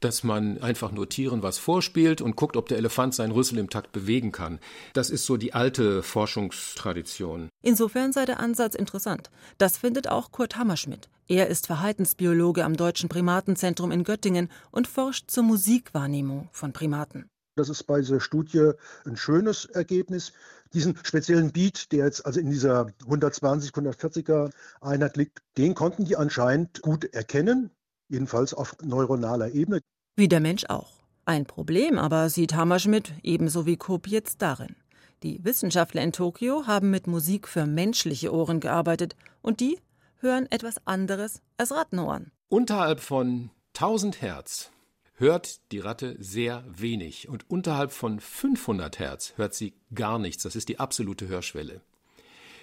dass 0.00 0.24
man 0.24 0.58
einfach 0.62 0.92
nur 0.92 1.08
Tieren 1.08 1.42
was 1.42 1.58
vorspielt 1.58 2.20
und 2.20 2.36
guckt, 2.36 2.56
ob 2.56 2.68
der 2.68 2.78
Elefant 2.78 3.14
seinen 3.14 3.32
Rüssel 3.32 3.58
im 3.58 3.70
Takt 3.70 3.92
bewegen 3.92 4.32
kann. 4.32 4.58
Das 4.92 5.10
ist 5.10 5.26
so 5.26 5.36
die 5.36 5.54
alte 5.54 6.02
Forschungstradition. 6.02 7.48
Insofern 7.62 8.12
sei 8.12 8.24
der 8.24 8.40
Ansatz 8.40 8.74
interessant. 8.74 9.30
Das 9.58 9.78
findet 9.78 10.08
auch 10.08 10.32
Kurt 10.32 10.56
Hammerschmidt. 10.56 11.08
Er 11.26 11.48
ist 11.48 11.66
Verhaltensbiologe 11.66 12.64
am 12.64 12.76
Deutschen 12.76 13.08
Primatenzentrum 13.08 13.90
in 13.90 14.04
Göttingen 14.04 14.48
und 14.70 14.86
forscht 14.86 15.30
zur 15.30 15.44
Musikwahrnehmung 15.44 16.48
von 16.52 16.72
Primaten. 16.72 17.28
Das 17.56 17.68
ist 17.68 17.82
bei 17.84 17.98
dieser 17.98 18.20
Studie 18.20 18.70
ein 19.04 19.16
schönes 19.16 19.64
Ergebnis. 19.64 20.32
Diesen 20.72 20.96
speziellen 21.02 21.50
Beat, 21.50 21.90
der 21.92 22.04
jetzt 22.04 22.24
also 22.24 22.38
in 22.38 22.50
dieser 22.50 22.86
120, 23.02 23.72
140er 23.72 24.50
Einheit 24.80 25.16
liegt, 25.16 25.40
den 25.56 25.74
konnten 25.74 26.04
die 26.04 26.16
anscheinend 26.16 26.80
gut 26.82 27.04
erkennen 27.12 27.70
jedenfalls 28.08 28.54
auf 28.54 28.76
neuronaler 28.82 29.52
Ebene. 29.52 29.80
Wie 30.16 30.28
der 30.28 30.40
Mensch 30.40 30.64
auch. 30.68 30.98
Ein 31.24 31.46
Problem 31.46 31.98
aber 31.98 32.30
sieht 32.30 32.54
Hammerschmidt 32.54 33.12
ebenso 33.22 33.66
wie 33.66 33.76
Koop 33.76 34.08
jetzt 34.08 34.40
darin. 34.42 34.76
Die 35.22 35.44
Wissenschaftler 35.44 36.02
in 36.02 36.12
Tokio 36.12 36.66
haben 36.66 36.90
mit 36.90 37.06
Musik 37.06 37.48
für 37.48 37.66
menschliche 37.66 38.32
Ohren 38.32 38.60
gearbeitet 38.60 39.16
und 39.42 39.60
die 39.60 39.78
hören 40.20 40.46
etwas 40.50 40.86
anderes 40.86 41.42
als 41.56 41.72
Rattenohren. 41.72 42.32
Unterhalb 42.48 43.00
von 43.00 43.50
1000 43.74 44.22
Hertz 44.22 44.70
hört 45.14 45.60
die 45.72 45.80
Ratte 45.80 46.16
sehr 46.18 46.64
wenig 46.68 47.28
und 47.28 47.50
unterhalb 47.50 47.92
von 47.92 48.20
500 48.20 48.98
Hertz 48.98 49.34
hört 49.36 49.54
sie 49.54 49.74
gar 49.94 50.18
nichts. 50.18 50.44
Das 50.44 50.56
ist 50.56 50.68
die 50.68 50.78
absolute 50.78 51.28
Hörschwelle. 51.28 51.80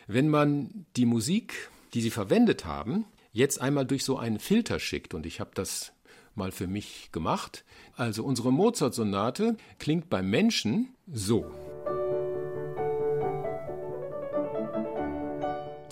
Wenn 0.07 0.29
man 0.29 0.85
die 0.95 1.05
Musik, 1.05 1.69
die 1.93 2.01
sie 2.01 2.11
verwendet 2.11 2.65
haben, 2.65 3.05
jetzt 3.36 3.60
einmal 3.60 3.86
durch 3.86 4.06
so 4.06 4.18
einen 4.18 4.39
Filter 4.39 4.80
schickt. 4.80 5.13
Und 5.13 5.25
ich 5.25 5.39
habe 5.39 5.51
das 5.54 5.92
mal 6.36 6.51
für 6.51 6.68
mich 6.68 7.10
gemacht. 7.12 7.65
Also 7.96 8.24
unsere 8.24 8.51
Mozart-Sonate 8.51 9.58
klingt 9.77 10.10
beim 10.10 10.30
Menschen 10.30 10.96
so. 11.06 11.46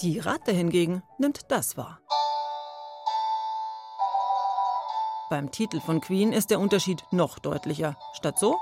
Die 0.02 0.20
Ratte 0.20 0.52
hingegen 0.52 1.04
nimmt 1.18 1.52
das 1.52 1.78
wahr. 1.78 2.00
Beim 5.30 5.52
Titel 5.52 5.80
von 5.80 6.02
Queen 6.02 6.32
ist 6.32 6.50
der 6.50 6.60
Unterschied 6.60 7.04
noch 7.12 7.40
deutlicher. 7.40 7.98
Statt 8.14 8.40
so 8.40 8.58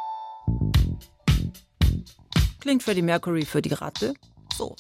klingt 2.60 2.84
Freddie 2.84 3.02
Mercury 3.02 3.46
für 3.46 3.62
die 3.62 3.74
Ratte 3.74 4.14
so. 4.56 4.76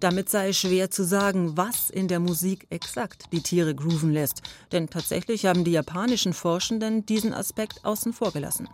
Damit 0.00 0.28
sei 0.28 0.52
schwer 0.52 0.90
zu 0.90 1.04
sagen, 1.04 1.56
was 1.56 1.88
in 1.88 2.06
der 2.06 2.20
Musik 2.20 2.66
exakt 2.68 3.24
die 3.32 3.42
Tiere 3.42 3.74
grooven 3.74 4.12
lässt, 4.12 4.42
denn 4.70 4.90
tatsächlich 4.90 5.46
haben 5.46 5.64
die 5.64 5.72
japanischen 5.72 6.34
Forschenden 6.34 7.06
diesen 7.06 7.32
Aspekt 7.32 7.84
außen 7.84 8.12
vor 8.12 8.32
gelassen. 8.32 8.68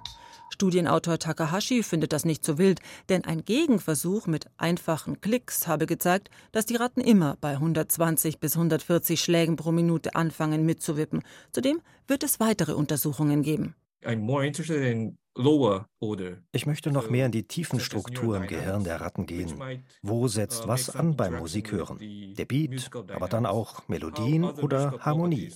Studienautor 0.52 1.18
Takahashi 1.18 1.82
findet 1.82 2.12
das 2.12 2.24
nicht 2.24 2.44
so 2.44 2.58
wild, 2.58 2.80
denn 3.08 3.24
ein 3.24 3.44
Gegenversuch 3.44 4.26
mit 4.26 4.46
einfachen 4.58 5.20
Klicks 5.20 5.66
habe 5.66 5.86
gezeigt, 5.86 6.28
dass 6.50 6.66
die 6.66 6.76
Ratten 6.76 7.00
immer 7.00 7.36
bei 7.40 7.52
120 7.52 8.38
bis 8.38 8.56
140 8.56 9.20
Schlägen 9.20 9.56
pro 9.56 9.72
Minute 9.72 10.14
anfangen 10.14 10.66
mitzuwippen. 10.66 11.22
Zudem 11.52 11.80
wird 12.06 12.22
es 12.22 12.38
weitere 12.38 12.72
Untersuchungen 12.72 13.42
geben. 13.42 13.74
I'm 14.04 14.20
more 14.20 14.44
interested 14.44 14.82
in 14.82 15.18
ich 16.52 16.66
möchte 16.66 16.90
noch 16.90 17.08
mehr 17.08 17.26
in 17.26 17.32
die 17.32 17.48
tiefen 17.48 17.80
Struktur 17.80 18.36
im 18.36 18.46
Gehirn 18.46 18.84
der 18.84 19.00
Ratten 19.00 19.24
gehen. 19.24 19.54
Wo 20.02 20.28
setzt 20.28 20.68
was 20.68 20.94
an 20.94 21.16
beim 21.16 21.38
Musikhören? 21.38 21.98
Der 22.36 22.44
Beat, 22.44 22.90
aber 23.10 23.28
dann 23.28 23.46
auch 23.46 23.88
Melodien 23.88 24.44
oder 24.44 24.98
Harmonie. 25.00 25.50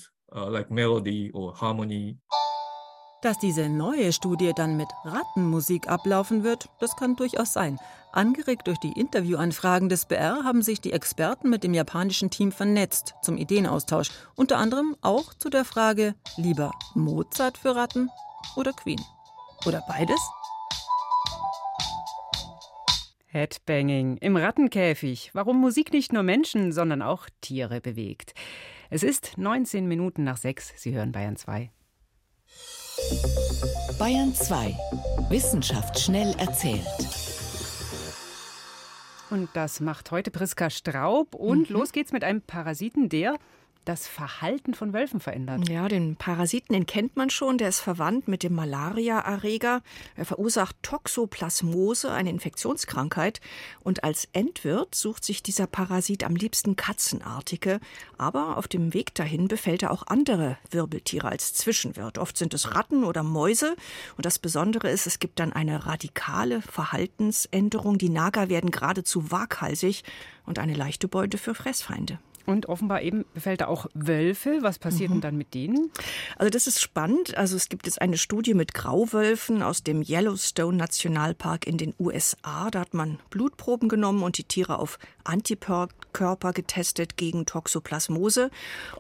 Dass 3.23 3.39
diese 3.39 3.69
neue 3.69 4.13
Studie 4.13 4.53
dann 4.55 4.77
mit 4.77 4.89
Rattenmusik 5.05 5.89
ablaufen 5.89 6.43
wird, 6.43 6.71
das 6.81 6.97
kann 6.97 7.17
durchaus 7.17 7.53
sein. 7.53 7.79
Angeregt 8.13 8.67
durch 8.67 8.79
die 8.79 8.93
Interviewanfragen 8.99 9.91
des 9.91 10.07
BR 10.07 10.45
haben 10.45 10.63
sich 10.63 10.81
die 10.81 10.93
Experten 10.93 11.51
mit 11.51 11.65
dem 11.65 11.75
japanischen 11.75 12.31
Team 12.31 12.51
vernetzt 12.51 13.15
zum 13.23 13.37
Ideenaustausch. 13.37 14.11
Unter 14.37 14.57
anderem 14.57 14.97
auch 15.03 15.35
zu 15.35 15.51
der 15.51 15.67
Frage, 15.67 16.15
lieber 16.37 16.73
Mozart 16.95 17.59
für 17.59 17.77
Ratten 17.77 18.11
oder 18.57 18.73
Queen. 18.73 19.01
Oder 19.67 19.83
beides? 19.89 20.21
Headbanging 23.27 24.17
im 24.19 24.37
Rattenkäfig. 24.37 25.31
Warum 25.35 25.61
Musik 25.61 25.93
nicht 25.93 26.13
nur 26.13 26.23
Menschen, 26.23 26.73
sondern 26.73 27.03
auch 27.03 27.29
Tiere 27.41 27.81
bewegt. 27.81 28.35
Es 28.89 29.03
ist 29.03 29.37
19 29.37 29.87
Minuten 29.87 30.25
nach 30.25 30.37
6. 30.37 30.75
Sie 30.77 30.95
hören 30.95 31.13
Bayern 31.13 31.37
2. 31.37 31.71
Bayern 33.99 34.35
2. 34.35 34.77
Wissenschaft 35.29 35.99
schnell 35.99 36.35
erzählt. 36.39 36.87
Und 39.29 39.51
das 39.55 39.81
macht 39.81 40.11
heute 40.13 40.31
Priska 40.31 40.71
Straub. 40.71 41.35
Und 41.35 41.69
mhm. 41.69 41.77
los 41.77 41.93
geht's 41.93 42.13
mit 42.13 42.25
einem 42.25 42.43
Parasiten, 42.43 43.09
der 43.09 43.37
das 43.87 44.09
Verhalten 44.09 44.75
von 44.75 44.93
Wölfen 44.93 45.21
verändert. 45.21 45.69
Ja, 45.69 45.89
den 45.89 46.17
Parasiten, 46.17 46.75
den 46.75 46.87
kennt 46.87 47.17
man 47.17 47.31
schon. 47.31 47.57
Der 47.57 47.69
ist 47.69 47.81
verwandt 47.81 48.29
mit 48.29 48.43
dem 48.43 48.55
Malaria-Erreger. 48.55 49.81
Er 50.17 50.25
verursacht 50.25 50.77
Toxoplasmose, 50.83 52.11
eine 52.11 52.31
Infektionskrankheit. 52.31 53.41
Und 53.81 54.05
als 54.05 54.29
Endwirt 54.33 54.95
sucht 54.95 55.25
sich 55.25 55.43
dieser 55.43 55.69
Parasit 55.69 56.25
am 56.25 56.35
liebsten 56.35 56.75
Katzenartige. 56.75 57.81
Aber 58.19 58.57
auf 58.57 58.67
dem 58.67 58.93
Weg 58.93 59.15
dahin 59.15 59.47
befällt 59.47 59.85
er 59.85 59.93
auch 59.93 60.09
andere 60.09 60.59
Wirbeltiere 60.71 61.29
als 61.29 61.55
Zwischenwirt. 61.55 62.19
Oft 62.19 62.37
sind 62.37 62.55
es 62.55 62.75
Ratten 62.75 63.05
oder 63.05 63.23
Mäuse. 63.23 63.77
Und 64.17 64.27
das 64.27 64.41
Besondere 64.41 64.91
ist, 64.91 65.07
es 65.07 65.21
gibt 65.21 65.39
dann 65.39 65.53
eine 65.53 65.87
radikale 65.87 66.61
Verhaltensänderung. 66.61 67.99
Die 67.99 68.09
Nager 68.09 68.49
werden 68.49 68.73
geradezu 68.73 69.31
waghalsig 69.31 70.03
und 70.45 70.59
eine 70.59 70.75
leichte 70.75 71.07
Beute 71.07 71.39
für 71.39 71.55
Fressfeinde. 71.55 72.19
Und 72.47 72.67
offenbar 72.67 73.03
eben 73.03 73.25
befällt 73.35 73.61
er 73.61 73.69
auch 73.69 73.87
Wölfe. 73.93 74.59
Was 74.61 74.79
passiert 74.79 75.11
mhm. 75.11 75.15
denn 75.15 75.21
dann 75.21 75.37
mit 75.37 75.53
denen? 75.53 75.91
Also 76.37 76.49
das 76.51 76.67
ist 76.67 76.81
spannend. 76.81 77.37
Also 77.37 77.57
es 77.57 77.69
gibt 77.69 77.87
jetzt 77.87 78.01
eine 78.01 78.17
Studie 78.17 78.55
mit 78.55 78.73
Grauwölfen 78.73 79.63
aus 79.63 79.83
dem 79.83 80.03
Yellowstone 80.03 80.77
Nationalpark 80.77 81.67
in 81.67 81.77
den 81.77 81.95
USA. 81.99 82.71
Da 82.71 82.81
hat 82.81 82.95
man 82.95 83.19
Blutproben 83.31 83.89
genommen 83.89 84.23
und 84.23 84.39
die 84.39 84.45
Tiere 84.45 84.79
auf 84.79 84.99
Antikörper 85.25 86.53
getestet 86.53 87.17
gegen 87.17 87.47
Toxoplasmose 87.47 88.51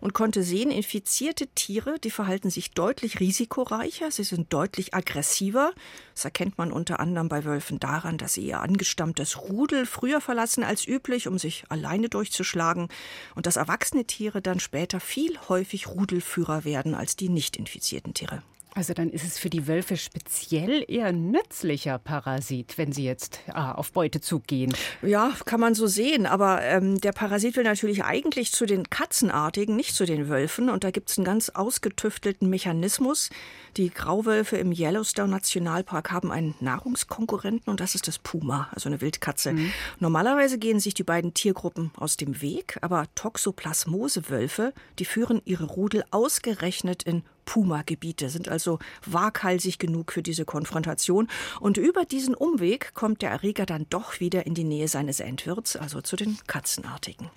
und 0.00 0.12
konnte 0.12 0.42
sehen, 0.42 0.70
infizierte 0.70 1.46
Tiere, 1.48 1.98
die 1.98 2.10
verhalten 2.10 2.50
sich 2.50 2.72
deutlich 2.72 3.20
risikoreicher, 3.20 4.10
sie 4.10 4.24
sind 4.24 4.52
deutlich 4.52 4.94
aggressiver. 4.94 5.72
Das 6.14 6.24
erkennt 6.24 6.58
man 6.58 6.72
unter 6.72 7.00
anderem 7.00 7.28
bei 7.28 7.44
Wölfen 7.44 7.78
daran, 7.78 8.18
dass 8.18 8.34
sie 8.34 8.46
ihr 8.46 8.60
angestammtes 8.60 9.40
Rudel 9.40 9.86
früher 9.86 10.20
verlassen 10.20 10.64
als 10.64 10.86
üblich, 10.86 11.28
um 11.28 11.38
sich 11.38 11.64
alleine 11.68 12.08
durchzuschlagen 12.08 12.88
und 13.36 13.46
dass 13.46 13.54
erwachsene 13.54 14.04
Tiere 14.04 14.42
dann 14.42 14.58
später 14.58 14.98
viel 14.98 15.38
häufig 15.48 15.86
Rudelführer 15.86 16.64
werden 16.64 16.94
als 16.96 17.14
die 17.14 17.28
nicht 17.28 17.56
infizierten 17.56 18.14
Tiere. 18.14 18.42
Also 18.76 18.92
dann 18.92 19.08
ist 19.08 19.24
es 19.24 19.38
für 19.38 19.48
die 19.48 19.66
Wölfe 19.66 19.96
speziell 19.96 20.84
eher 20.86 21.10
nützlicher 21.10 21.98
Parasit, 21.98 22.76
wenn 22.76 22.92
sie 22.92 23.06
jetzt 23.06 23.40
ah, 23.54 23.72
auf 23.72 23.90
Beutezug 23.92 24.46
gehen. 24.46 24.74
Ja, 25.00 25.32
kann 25.46 25.60
man 25.60 25.74
so 25.74 25.86
sehen. 25.86 26.26
Aber 26.26 26.60
ähm, 26.60 27.00
der 27.00 27.12
Parasit 27.12 27.56
will 27.56 27.64
natürlich 27.64 28.04
eigentlich 28.04 28.52
zu 28.52 28.66
den 28.66 28.90
Katzenartigen, 28.90 29.76
nicht 29.76 29.94
zu 29.94 30.04
den 30.04 30.28
Wölfen. 30.28 30.68
Und 30.68 30.84
da 30.84 30.90
gibt 30.90 31.08
es 31.08 31.16
einen 31.16 31.24
ganz 31.24 31.48
ausgetüftelten 31.48 32.50
Mechanismus. 32.50 33.30
Die 33.78 33.88
Grauwölfe 33.88 34.58
im 34.58 34.72
Yellowstone 34.72 35.30
Nationalpark 35.30 36.12
haben 36.12 36.30
einen 36.30 36.54
Nahrungskonkurrenten 36.60 37.70
und 37.70 37.80
das 37.80 37.94
ist 37.94 38.08
das 38.08 38.18
Puma, 38.18 38.68
also 38.72 38.90
eine 38.90 39.00
Wildkatze. 39.00 39.52
Mhm. 39.52 39.72
Normalerweise 40.00 40.58
gehen 40.58 40.80
sich 40.80 40.92
die 40.92 41.02
beiden 41.02 41.32
Tiergruppen 41.32 41.92
aus 41.96 42.18
dem 42.18 42.42
Weg, 42.42 42.76
aber 42.82 43.06
Toxoplasmose-Wölfe, 43.14 44.74
die 44.98 45.06
führen 45.06 45.40
ihre 45.46 45.64
Rudel 45.64 46.04
ausgerechnet 46.10 47.02
in 47.02 47.22
Puma-Gebiete, 47.46 48.28
sind 48.28 48.48
also 48.50 48.78
waghalsig 49.06 49.78
genug 49.78 50.12
für 50.12 50.22
diese 50.22 50.44
Konfrontation. 50.44 51.28
Und 51.60 51.78
über 51.78 52.04
diesen 52.04 52.34
Umweg 52.34 52.92
kommt 52.92 53.22
der 53.22 53.30
Erreger 53.30 53.64
dann 53.64 53.86
doch 53.88 54.20
wieder 54.20 54.44
in 54.44 54.52
die 54.52 54.64
Nähe 54.64 54.88
seines 54.88 55.20
Endwirts, 55.20 55.76
also 55.76 56.02
zu 56.02 56.16
den 56.16 56.36
Katzenartigen. 56.46 57.30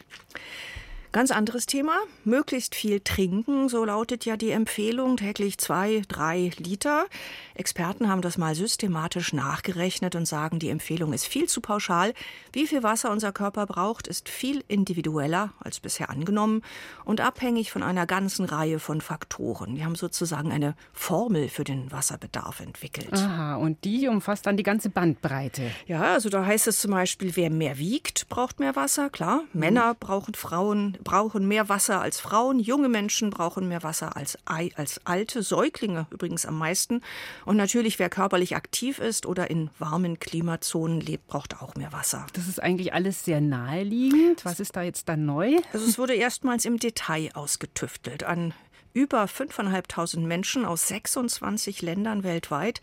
Ganz 1.12 1.32
anderes 1.32 1.66
Thema. 1.66 1.98
Möglichst 2.24 2.76
viel 2.76 3.00
trinken, 3.00 3.68
so 3.68 3.84
lautet 3.84 4.26
ja 4.26 4.38
die 4.38 4.52
Empfehlung, 4.52 5.18
täglich 5.18 5.58
zwei, 5.58 6.04
drei 6.08 6.52
Liter. 6.58 7.08
Experten 7.56 8.10
haben 8.10 8.22
das 8.22 8.38
mal 8.38 8.54
systematisch 8.54 9.34
nachgerechnet 9.34 10.14
und 10.14 10.28
sagen, 10.28 10.60
die 10.60 10.70
Empfehlung 10.70 11.12
ist 11.12 11.26
viel 11.26 11.48
zu 11.48 11.62
pauschal. 11.62 12.14
Wie 12.54 12.68
viel 12.68 12.84
Wasser 12.84 13.10
unser 13.10 13.32
Körper 13.32 13.66
braucht, 13.66 14.08
ist 14.08 14.30
viel 14.30 14.64
individueller 14.68 15.52
als 15.60 15.80
bisher 15.80 16.12
angenommen 16.12 16.62
und 17.06 17.22
abhängig 17.22 17.72
von 17.72 17.82
einer 17.82 18.06
ganzen 18.06 18.46
Reihe 18.46 18.78
von 18.78 19.02
Faktoren. 19.02 19.78
Wir 19.78 19.86
haben 19.86 19.96
sozusagen 19.96 20.52
eine 20.52 20.76
Formel 20.94 21.50
für 21.50 21.64
den 21.64 21.92
Wasserbedarf 21.92 22.60
entwickelt. 22.60 23.14
Aha, 23.14 23.56
und 23.56 23.84
die 23.84 24.08
umfasst 24.08 24.46
dann 24.46 24.58
die 24.58 24.64
ganze 24.64 24.92
Bandbreite. 24.92 25.72
Ja, 25.88 26.14
also 26.14 26.30
da 26.30 26.46
heißt 26.46 26.68
es 26.68 26.80
zum 26.80 26.92
Beispiel, 26.92 27.36
wer 27.36 27.50
mehr 27.50 27.80
wiegt, 27.80 28.30
braucht 28.30 28.60
mehr 28.60 28.76
Wasser, 28.76 29.10
klar. 29.10 29.42
Männer 29.54 29.96
brauchen 29.96 30.36
Frauen 30.36 30.98
brauchen 31.04 31.48
mehr 31.48 31.70
Wasser 31.70 32.02
als 32.02 32.20
Frauen, 32.20 32.60
junge 32.60 32.90
Menschen 32.90 33.30
brauchen 33.30 33.68
mehr 33.68 33.84
Wasser 33.84 34.16
als, 34.16 34.38
als 34.46 35.02
alte, 35.06 35.44
Säuglinge 35.44 36.08
übrigens 36.10 36.46
am 36.46 36.58
meisten. 36.58 37.02
Und 37.46 37.58
natürlich, 37.58 38.00
wer 38.00 38.10
körperlich 38.10 38.56
aktiv 38.56 39.00
ist 39.00 39.26
oder 39.26 39.50
in 39.50 39.70
warmen 39.80 40.20
Klimazonen 40.20 41.02
lebt, 41.02 41.28
braucht 41.28 41.62
auch 41.62 41.76
mehr 41.76 41.94
Wasser. 41.94 42.28
Das 42.34 42.48
ist 42.48 42.62
eigentlich 42.62 42.94
alles 42.94 43.26
sehr 43.26 43.42
naheliegend. 43.42 44.46
Was 44.46 44.60
ist 44.60 44.76
da 44.76 44.82
jetzt 44.82 45.10
dann 45.10 45.26
neu? 45.26 45.58
Also 45.74 45.86
es 45.86 45.98
wurde 45.98 46.16
erstmals 46.16 46.66
im 46.66 46.78
Detail 46.78 47.32
ausgetüftelt 47.34 48.24
an 48.24 48.54
über 48.94 49.26
5.500 49.26 50.20
Menschen 50.20 50.66
aus 50.66 50.88
26 50.88 51.82
Ländern 51.82 52.24
weltweit 52.24 52.82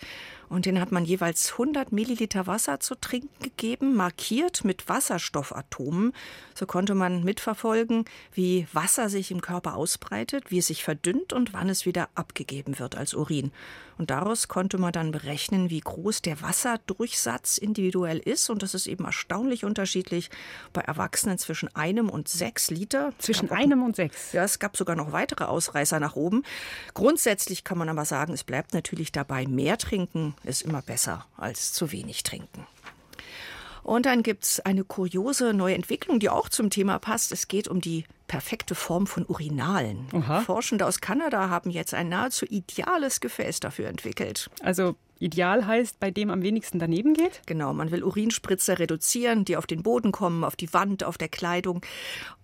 und 0.49 0.67
denen 0.67 0.81
hat 0.81 0.93
man 0.93 1.05
jeweils 1.05 1.53
100 1.53 1.93
Milliliter 1.93 2.47
Wasser 2.47 2.79
zu 2.81 2.95
trinken 2.95 3.43
gegeben, 3.43 3.97
markiert 3.97 4.65
mit 4.65 4.89
Wasserstoffatomen. 4.89 6.13
So 6.55 6.67
konnte 6.67 6.95
man 6.95 7.25
mitverfolgen, 7.25 8.05
wie 8.33 8.67
Wasser 8.73 9.09
sich 9.09 9.31
im 9.31 9.41
Körper 9.41 9.75
ausbreitet, 9.75 10.51
wie 10.51 10.59
es 10.59 10.69
sich 10.69 10.85
verdünnt 10.85 11.33
und 11.33 11.53
wann 11.53 11.69
es 11.69 11.85
wieder 11.85 12.09
abgegeben 12.15 12.79
wird 12.79 12.97
als 12.97 13.15
Urin. 13.15 13.51
Und 13.99 14.11
daraus 14.11 14.47
konnte 14.47 14.77
man 14.77 14.93
dann 14.93 15.11
berechnen, 15.11 15.71
wie 15.71 15.81
groß 15.81 16.21
der 16.21 16.43
Wasserdurchsatz 16.43 17.57
individuell 17.57 18.19
ist. 18.19 18.51
Und 18.51 18.63
das 18.63 18.75
ist 18.75 18.87
eben 18.87 19.07
erstaunlich 19.07 19.65
unterschiedlich 19.65 20.31
bei 20.75 20.83
Erwachsenen 20.83 21.39
zwischen 21.39 21.75
einem 21.75 22.11
und 22.11 22.29
sechs 22.29 22.71
Liter. 22.71 23.13
Zwischen 23.19 23.51
einem 23.51 23.83
und 23.83 23.97
sechs? 23.97 24.33
Ja, 24.33 24.45
es 24.45 24.59
gab 24.59 24.77
sogar 24.77 24.97
noch 24.97 25.13
weitere 25.13 25.45
Ausreißer 25.45 25.96
nach 26.01 26.17
oben. 26.17 26.43
Grundsätzlich 26.95 27.65
kann 27.65 27.79
man 27.79 27.89
aber 27.89 28.05
sagen, 28.05 28.33
es 28.33 28.45
bleibt 28.45 28.75
natürlich 28.75 29.13
dabei, 29.13 29.47
mehr 29.47 29.79
trinken 29.79 30.35
ist 30.45 30.63
immer 30.63 30.83
besser 30.83 31.27
als 31.37 31.73
zu 31.73 31.93
wenig 31.93 32.23
trinken. 32.23 32.67
Und 33.83 34.05
dann 34.05 34.25
gibt 34.25 34.43
es 34.43 34.61
eine 34.61 34.83
kuriose 34.83 35.55
neue 35.55 35.77
Entwicklung, 35.77 36.19
die 36.19 36.29
auch 36.29 36.49
zum 36.49 36.71
Thema 36.71 36.99
passt. 36.99 37.31
Es 37.31 37.47
geht 37.47 37.69
um 37.69 37.81
die 37.81 38.05
perfekte 38.27 38.75
Form 38.75 39.07
von 39.07 39.25
Urinalen. 39.25 40.09
Aha. 40.13 40.41
Forschende 40.41 40.87
aus 40.87 41.01
Kanada 41.01 41.51
haben 41.51 41.71
jetzt 41.71 41.95
ein 41.95 42.09
nahezu 42.09 42.47
ideales 42.47 43.21
Gefäß 43.21 43.61
dafür 43.61 43.89
entwickelt. 43.89 44.51
Also 44.61 44.97
Ideal 45.19 45.67
heißt, 45.67 45.99
bei 45.99 46.11
dem 46.11 46.31
am 46.31 46.43
wenigsten 46.43 46.79
daneben 46.79 47.15
geht? 47.15 47.43
Genau, 47.47 47.73
man 47.73 47.91
will 47.91 48.05
Urinspritzer 48.05 48.79
reduzieren, 48.79 49.45
die 49.45 49.57
auf 49.57 49.67
den 49.67 49.83
Boden 49.83 50.13
kommen, 50.13 50.45
auf 50.45 50.57
die 50.57 50.73
Wand, 50.75 51.05
auf 51.05 51.17
der 51.17 51.29
Kleidung. 51.29 51.81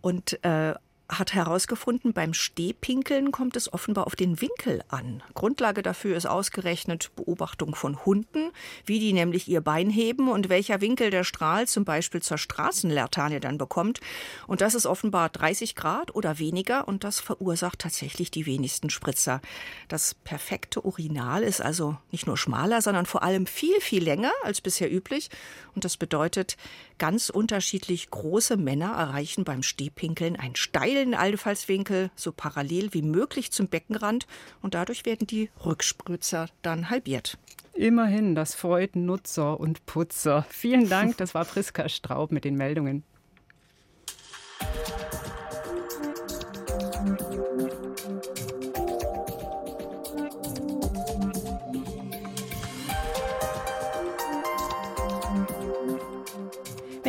Und 0.01 0.43
äh, 0.45 0.75
hat 1.19 1.35
herausgefunden, 1.35 2.13
beim 2.13 2.35
Stehpinkeln 2.35 3.33
kommt 3.33 3.57
es 3.57 3.73
offenbar 3.73 4.07
auf 4.07 4.17
den 4.17 4.41
Winkel 4.41 4.83
an. 4.89 5.23
Grundlage 5.35 5.83
dafür 5.83 6.17
ist 6.17 6.27
ausgerechnet 6.27 7.11
Beobachtung 7.17 7.75
von 7.75 8.05
Hunden, 8.05 8.51
wie 8.87 8.99
die 8.99 9.13
nämlich 9.13 9.49
ihr 9.49 9.61
Bein 9.61 9.91
heben 9.91 10.29
und 10.29 10.49
welcher 10.49 10.81
Winkel 10.81 11.11
der 11.11 11.25
Strahl 11.25 11.67
zum 11.67 11.85
Beispiel 11.85 12.23
zur 12.23 12.39
Straßenlertanie 12.39 13.41
dann 13.41 13.59
bekommt. 13.59 14.01
Und 14.47 14.61
das 14.61 14.75
ist 14.75 14.87
offenbar 14.87 15.29
30 15.29 15.75
Grad 15.75 16.15
oder 16.15 16.39
weniger 16.39 16.89
und 16.89 17.05
das 17.05 17.21
verursacht 17.21 17.81
tatsächlich 17.81 18.31
die 18.31 18.47
wenigsten 18.47 18.91
Spritzer. 18.91 19.41
Das 19.89 20.15
perfekte 20.15 20.81
Urinal 20.81 21.43
ist 21.43 21.61
also 21.61 21.97
nicht 22.11 22.27
nur 22.27 22.37
schmaler, 22.37 22.83
sondern 22.83 23.07
vor 23.07 23.23
allem 23.23 23.47
viel, 23.47 23.81
viel 23.81 24.03
länger 24.03 24.33
als 24.43 24.61
bisher 24.61 24.93
üblich. 24.93 25.29
Und 25.75 25.85
das 25.85 25.97
bedeutet, 25.97 26.57
ganz 26.99 27.31
unterschiedlich 27.31 28.11
große 28.11 28.57
Männer 28.57 28.93
erreichen 28.93 29.45
beim 29.45 29.63
Stehpinkeln 29.63 30.37
einen 30.37 30.57
steilen 31.03 31.15
Einfallswinkel 31.15 32.11
so 32.15 32.31
parallel 32.33 32.95
wie 32.95 33.03
möglich 33.03 33.51
zum 33.51 33.67
Beckenrand 33.67 34.27
und 34.61 34.75
dadurch 34.75 35.05
werden 35.05 35.27
die 35.27 35.51
Rückspritzer 35.65 36.49
dann 36.63 36.91
halbiert. 36.91 37.39
Immerhin, 37.75 38.35
das 38.35 38.55
freut 38.55 38.95
Nutzer 38.95 39.59
und 39.59 39.85
Putzer. 39.87 40.47
Vielen 40.49 40.89
Dank, 40.89 41.17
das 41.17 41.35
war 41.35 41.45
Priska 41.45 41.89
Straub 41.89 42.31
mit 42.31 42.45
den 42.45 42.55
Meldungen. 42.55 43.03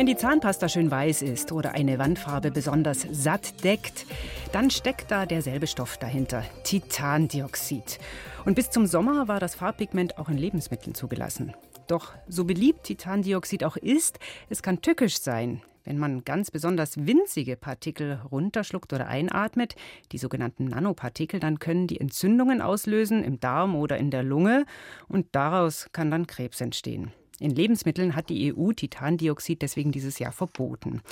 Wenn 0.04 0.14
die 0.14 0.20
Zahnpasta 0.20 0.68
schön 0.68 0.90
weiß 0.90 1.22
ist 1.22 1.50
oder 1.50 1.72
eine 1.72 1.98
Wandfarbe 1.98 2.50
besonders 2.50 3.06
satt 3.10 3.64
deckt, 3.64 4.04
dann 4.52 4.70
steckt 4.70 5.10
da 5.10 5.24
derselbe 5.24 5.66
Stoff 5.66 5.96
dahinter, 5.96 6.44
Titandioxid. 6.62 7.98
Und 8.44 8.54
bis 8.54 8.68
zum 8.68 8.86
Sommer 8.86 9.28
war 9.28 9.40
das 9.40 9.54
Farbpigment 9.54 10.18
auch 10.18 10.28
in 10.28 10.36
Lebensmitteln 10.36 10.94
zugelassen. 10.94 11.54
Doch 11.86 12.12
so 12.28 12.44
beliebt 12.44 12.82
Titandioxid 12.82 13.64
auch 13.64 13.78
ist, 13.78 14.18
es 14.50 14.62
kann 14.62 14.82
tückisch 14.82 15.20
sein. 15.20 15.62
Wenn 15.84 15.96
man 15.96 16.22
ganz 16.22 16.50
besonders 16.50 17.06
winzige 17.06 17.56
Partikel 17.56 18.20
runterschluckt 18.30 18.92
oder 18.92 19.06
einatmet, 19.06 19.74
die 20.12 20.18
sogenannten 20.18 20.66
Nanopartikel, 20.66 21.40
dann 21.40 21.60
können 21.60 21.86
die 21.86 21.98
Entzündungen 21.98 22.60
auslösen 22.60 23.24
im 23.24 23.40
Darm 23.40 23.74
oder 23.74 23.96
in 23.96 24.10
der 24.10 24.22
Lunge 24.22 24.66
und 25.08 25.28
daraus 25.32 25.88
kann 25.92 26.10
dann 26.10 26.26
Krebs 26.26 26.60
entstehen. 26.60 27.10
In 27.40 27.50
Lebensmitteln 27.50 28.14
hat 28.14 28.28
die 28.28 28.54
EU 28.54 28.72
Titandioxid 28.72 29.62
deswegen 29.62 29.92
dieses 29.92 30.18
Jahr 30.18 30.32
verboten. 30.32 31.02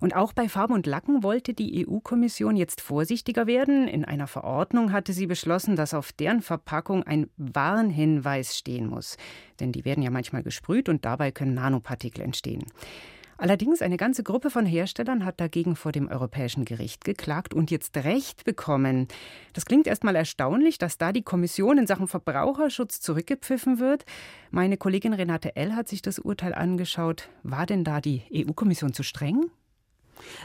Und 0.00 0.14
auch 0.14 0.32
bei 0.32 0.48
Farben 0.48 0.74
und 0.74 0.86
Lacken 0.86 1.22
wollte 1.22 1.54
die 1.54 1.86
EU-Kommission 1.86 2.56
jetzt 2.56 2.80
vorsichtiger 2.80 3.46
werden. 3.46 3.88
In 3.88 4.04
einer 4.04 4.26
Verordnung 4.26 4.92
hatte 4.92 5.12
sie 5.12 5.26
beschlossen, 5.26 5.76
dass 5.76 5.94
auf 5.94 6.12
deren 6.12 6.40
Verpackung 6.40 7.02
ein 7.02 7.28
Warnhinweis 7.36 8.56
stehen 8.56 8.86
muss. 8.86 9.16
Denn 9.58 9.72
die 9.72 9.84
werden 9.84 10.02
ja 10.02 10.10
manchmal 10.10 10.42
gesprüht 10.42 10.88
und 10.88 11.04
dabei 11.04 11.32
können 11.32 11.54
Nanopartikel 11.54 12.22
entstehen. 12.22 12.64
Allerdings 13.40 13.82
eine 13.82 13.96
ganze 13.96 14.24
Gruppe 14.24 14.50
von 14.50 14.66
Herstellern 14.66 15.24
hat 15.24 15.40
dagegen 15.40 15.76
vor 15.76 15.92
dem 15.92 16.08
Europäischen 16.08 16.64
Gericht 16.64 17.04
geklagt 17.04 17.54
und 17.54 17.70
jetzt 17.70 17.96
Recht 17.96 18.42
bekommen. 18.42 19.06
Das 19.52 19.64
klingt 19.64 19.86
erstmal 19.86 20.16
erstaunlich, 20.16 20.78
dass 20.78 20.98
da 20.98 21.12
die 21.12 21.22
Kommission 21.22 21.78
in 21.78 21.86
Sachen 21.86 22.08
Verbraucherschutz 22.08 23.00
zurückgepfiffen 23.00 23.78
wird. 23.78 24.04
Meine 24.50 24.76
Kollegin 24.76 25.12
Renate 25.12 25.54
L. 25.54 25.76
hat 25.76 25.88
sich 25.88 26.02
das 26.02 26.18
Urteil 26.18 26.52
angeschaut. 26.52 27.28
War 27.44 27.64
denn 27.64 27.84
da 27.84 28.00
die 28.00 28.22
EU-Kommission 28.34 28.92
zu 28.92 29.04
streng? 29.04 29.52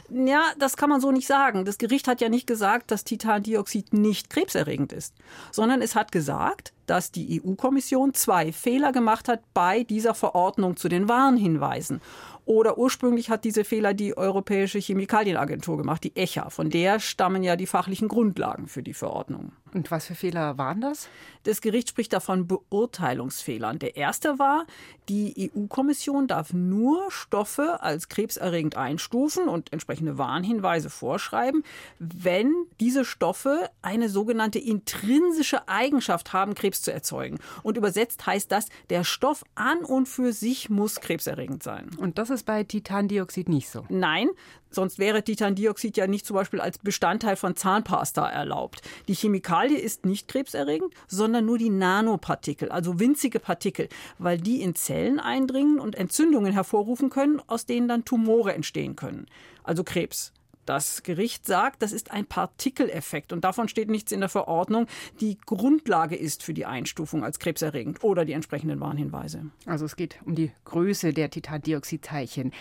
Ja, 0.10 0.52
das 0.60 0.78
kann 0.78 0.90
man 0.90 1.02
so 1.02 1.12
nicht 1.12 1.28
sagen. 1.28 1.66
Das 1.66 1.80
Gericht 1.80 2.08
hat 2.08 2.22
ja 2.22 2.30
nicht 2.30 2.46
gesagt, 2.46 2.92
dass 2.92 3.04
Titandioxid 3.04 3.92
nicht 3.94 4.30
krebserregend 4.30 4.94
ist, 4.94 5.16
sondern 5.52 5.82
es 5.82 5.96
hat 5.96 6.12
gesagt, 6.12 6.74
dass 6.86 7.12
die 7.12 7.42
EU-Kommission 7.44 8.14
zwei 8.14 8.52
Fehler 8.52 8.92
gemacht 8.92 9.28
hat 9.28 9.42
bei 9.54 9.84
dieser 9.84 10.14
Verordnung 10.14 10.78
zu 10.78 10.90
den 10.90 11.08
Warnhinweisen. 11.08 12.02
Oder 12.46 12.78
ursprünglich 12.78 13.30
hat 13.30 13.46
diese 13.46 13.64
Fehler 13.64 13.94
die 13.94 14.18
Europäische 14.18 14.80
Chemikalienagentur 14.80 15.78
gemacht, 15.78 16.04
die 16.04 16.16
ECHA. 16.16 16.50
Von 16.50 16.70
der 16.70 17.00
stammen 17.00 17.42
ja 17.42 17.56
die 17.56 17.68
fachlichen 17.68 18.10
Grundlagen 18.10 18.68
für 18.68 18.84
die 18.84 18.94
Verordnung. 18.94 19.54
Und 19.74 19.90
was 19.92 20.08
für 20.08 20.16
Fehler 20.16 20.58
waren 20.58 20.82
das? 20.82 21.08
Das 21.44 21.62
Gericht 21.62 21.90
spricht 21.90 22.14
davon 22.14 22.48
Beurteilungsfehlern. 22.48 23.80
Der 23.80 23.96
erste 23.96 24.40
war, 24.40 24.66
die 25.10 25.52
EU-Kommission 25.56 26.28
darf 26.28 26.54
nur 26.54 27.10
Stoffe 27.12 27.82
als 27.82 28.08
krebserregend 28.10 28.78
einstufen 28.78 29.48
und 29.48 29.72
entsprechende 29.74 30.18
Warnhinweise 30.18 30.90
vorschreiben, 30.90 31.64
wenn 31.98 32.54
diese 32.80 33.04
Stoffe 33.04 33.70
eine 33.82 34.10
sogenannte 34.10 34.60
intrinsische 34.60 35.68
Eigenschaft 35.68 36.34
haben, 36.34 36.56
Krebs 36.56 36.73
zu 36.82 36.92
erzeugen. 36.92 37.40
Und 37.64 37.78
übersetzt 37.78 38.26
heißt 38.26 38.52
das, 38.52 38.68
der 38.90 39.04
Stoff 39.04 39.44
an 39.56 39.80
und 39.80 40.08
für 40.08 40.34
sich 40.34 40.70
muss 40.70 41.00
krebserregend 41.00 41.64
sein. 41.64 41.90
Und 41.98 42.18
das 42.18 42.30
ist 42.30 42.46
bei 42.46 42.64
Titandioxid 42.64 43.50
nicht 43.50 43.70
so? 43.70 43.86
Nein, 43.90 44.30
Sonst 44.74 44.98
wäre 44.98 45.24
Titandioxid 45.24 45.98
ja 45.98 46.08
nicht 46.08 46.26
zum 46.26 46.34
Beispiel 46.34 46.60
als 46.60 46.80
Bestandteil 46.80 47.36
von 47.36 47.56
Zahnpasta 47.56 48.28
erlaubt. 48.28 48.82
Die 49.08 49.14
Chemikalie 49.14 49.78
ist 49.78 50.04
nicht 50.04 50.28
krebserregend, 50.28 50.92
sondern 51.08 51.46
nur 51.46 51.60
die 51.60 51.70
Nanopartikel, 51.70 52.70
also 52.70 53.00
winzige 53.00 53.40
Partikel, 53.40 53.88
weil 54.18 54.40
die 54.40 54.64
in 54.64 54.74
Zellen 54.74 55.20
eindringen 55.20 55.80
und 55.80 55.94
Entzündungen 55.94 56.54
hervorrufen 56.54 57.12
können, 57.12 57.40
aus 57.46 57.68
denen 57.68 57.88
dann 57.88 58.04
Tumore 58.04 58.56
entstehen 58.56 58.96
können, 58.96 59.28
also 59.64 59.84
Krebs. 59.84 60.34
Das 60.66 61.04
Gericht 61.04 61.46
sagt, 61.46 61.82
das 61.82 61.92
ist 61.92 62.12
ein 62.12 62.26
Partikeleffekt 62.26 63.34
und 63.34 63.44
davon 63.44 63.68
steht 63.68 63.90
nichts 63.90 64.12
in 64.12 64.20
der 64.20 64.30
Verordnung, 64.30 64.88
die 65.20 65.38
Grundlage 65.46 66.16
ist 66.16 66.44
für 66.44 66.54
die 66.54 66.66
Einstufung 66.66 67.24
als 67.24 67.40
krebserregend 67.40 68.04
oder 68.04 68.26
die 68.26 68.34
entsprechenden 68.34 68.80
Warnhinweise. 68.80 69.48
Also 69.66 69.86
es 69.86 69.96
geht 69.96 70.20
um 70.26 70.36
die 70.36 70.52
Größe 70.66 71.14
der 71.14 71.30
Titandioxidteilchen. 71.30 72.52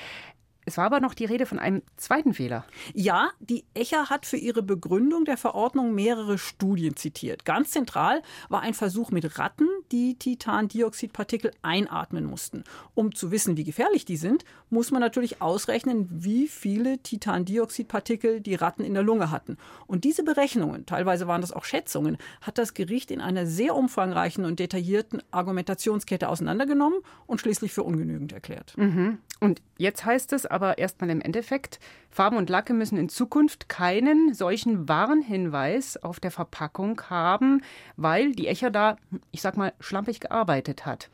Es 0.65 0.77
war 0.77 0.85
aber 0.85 1.01
noch 1.01 1.15
die 1.15 1.25
Rede 1.25 1.45
von 1.45 1.59
einem 1.59 1.83
zweiten 1.97 2.35
Fehler. 2.35 2.65
Ja, 2.95 3.31
die 3.41 3.65
ECHA 3.75 4.11
hat 4.11 4.27
für 4.27 4.37
ihre 4.37 4.63
Begründung 4.63 5.25
der 5.25 5.37
Verordnung 5.37 5.93
mehrere 5.93 6.39
Studien 6.39 6.95
zitiert. 6.95 7.45
Ganz 7.45 7.73
zentral 7.73 8.23
war 8.49 8.61
ein 8.61 8.75
Versuch 8.75 9.11
mit 9.11 9.39
Ratten, 9.39 9.67
die 9.91 10.15
Titandioxidpartikel 10.15 11.51
einatmen 11.63 12.25
mussten. 12.25 12.63
Um 12.95 13.13
zu 13.13 13.33
wissen, 13.33 13.57
wie 13.57 13.65
gefährlich 13.65 14.05
die 14.05 14.17
sind, 14.17 14.45
muss 14.73 14.91
man 14.91 15.01
natürlich 15.01 15.43
ausrechnen, 15.43 16.09
wie 16.11 16.49
viele 16.49 16.99
Titandioxidpartikel 16.99 18.41
die 18.41 18.55
Ratten 18.55 18.85
in 18.85 18.95
der 18.95 19.03
Lunge 19.03 19.31
hatten. 19.31 19.59
Und 19.87 20.05
diese 20.05 20.25
Berechnungen, 20.25 20.87
teilweise 20.87 21.29
waren 21.29 21.43
das 21.43 21.53
auch 21.53 21.65
Schätzungen, 21.65 22.17
hat 22.41 22.57
das 22.57 22.73
Gericht 22.73 23.11
in 23.11 23.21
einer 23.21 23.47
sehr 23.47 23.77
umfangreichen 23.77 24.47
und 24.47 24.59
detaillierten 24.59 25.23
Argumentationskette 25.31 26.29
auseinandergenommen 26.29 27.01
und 27.27 27.41
schließlich 27.41 27.73
für 27.73 27.83
ungenügend 27.83 28.33
erklärt. 28.33 28.73
Mhm. 28.79 29.19
Und 29.41 29.61
jetzt 29.77 30.07
heißt 30.07 30.33
es 30.33 30.47
aber 30.47 30.79
erstmal 30.79 31.11
im 31.11 31.21
Endeffekt, 31.21 31.79
Farben 32.11 32.39
und 32.39 32.49
Lacke 32.49 32.73
müssen 32.73 32.97
in 32.97 33.11
Zukunft 33.11 33.69
keinen 33.69 34.33
solchen 34.33 34.89
Warnhinweis 34.89 36.03
auf 36.03 36.19
der 36.19 36.31
Verpackung 36.31 37.01
haben, 37.11 37.61
weil 37.97 38.33
die 38.33 38.49
Echer 38.49 38.71
da, 38.71 38.97
ich 39.33 39.43
sag 39.43 39.59
mal, 39.59 39.75
schlampig 39.81 40.21
gearbeitet 40.21 40.87
hat. 40.87 41.11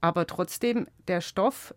Aber 0.00 0.26
trotzdem, 0.26 0.86
der 1.08 1.20
Stoff, 1.20 1.74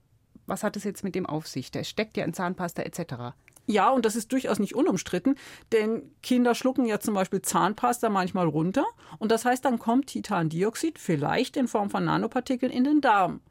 was 0.47 0.63
hat 0.63 0.75
es 0.75 0.83
jetzt 0.83 1.03
mit 1.03 1.15
dem 1.15 1.25
auf 1.25 1.47
sich? 1.47 1.71
Der 1.71 1.83
steckt 1.83 2.17
ja 2.17 2.25
in 2.25 2.33
Zahnpasta 2.33 2.81
etc. 2.81 3.35
Ja, 3.67 3.89
und 3.89 4.05
das 4.05 4.15
ist 4.15 4.31
durchaus 4.31 4.59
nicht 4.59 4.75
unumstritten, 4.75 5.35
denn 5.73 6.03
Kinder 6.23 6.55
schlucken 6.55 6.85
ja 6.85 7.01
zum 7.01 7.13
Beispiel 7.13 7.41
Zahnpasta 7.41 8.09
manchmal 8.09 8.47
runter 8.47 8.85
und 9.19 9.29
das 9.29 9.43
heißt, 9.43 9.65
dann 9.65 9.77
kommt 9.77 10.07
Titandioxid 10.07 10.97
vielleicht 10.97 11.57
in 11.57 11.67
Form 11.67 11.89
von 11.89 12.05
Nanopartikeln 12.05 12.71
in 12.71 12.85
den 12.85 13.01
Darm. 13.01 13.41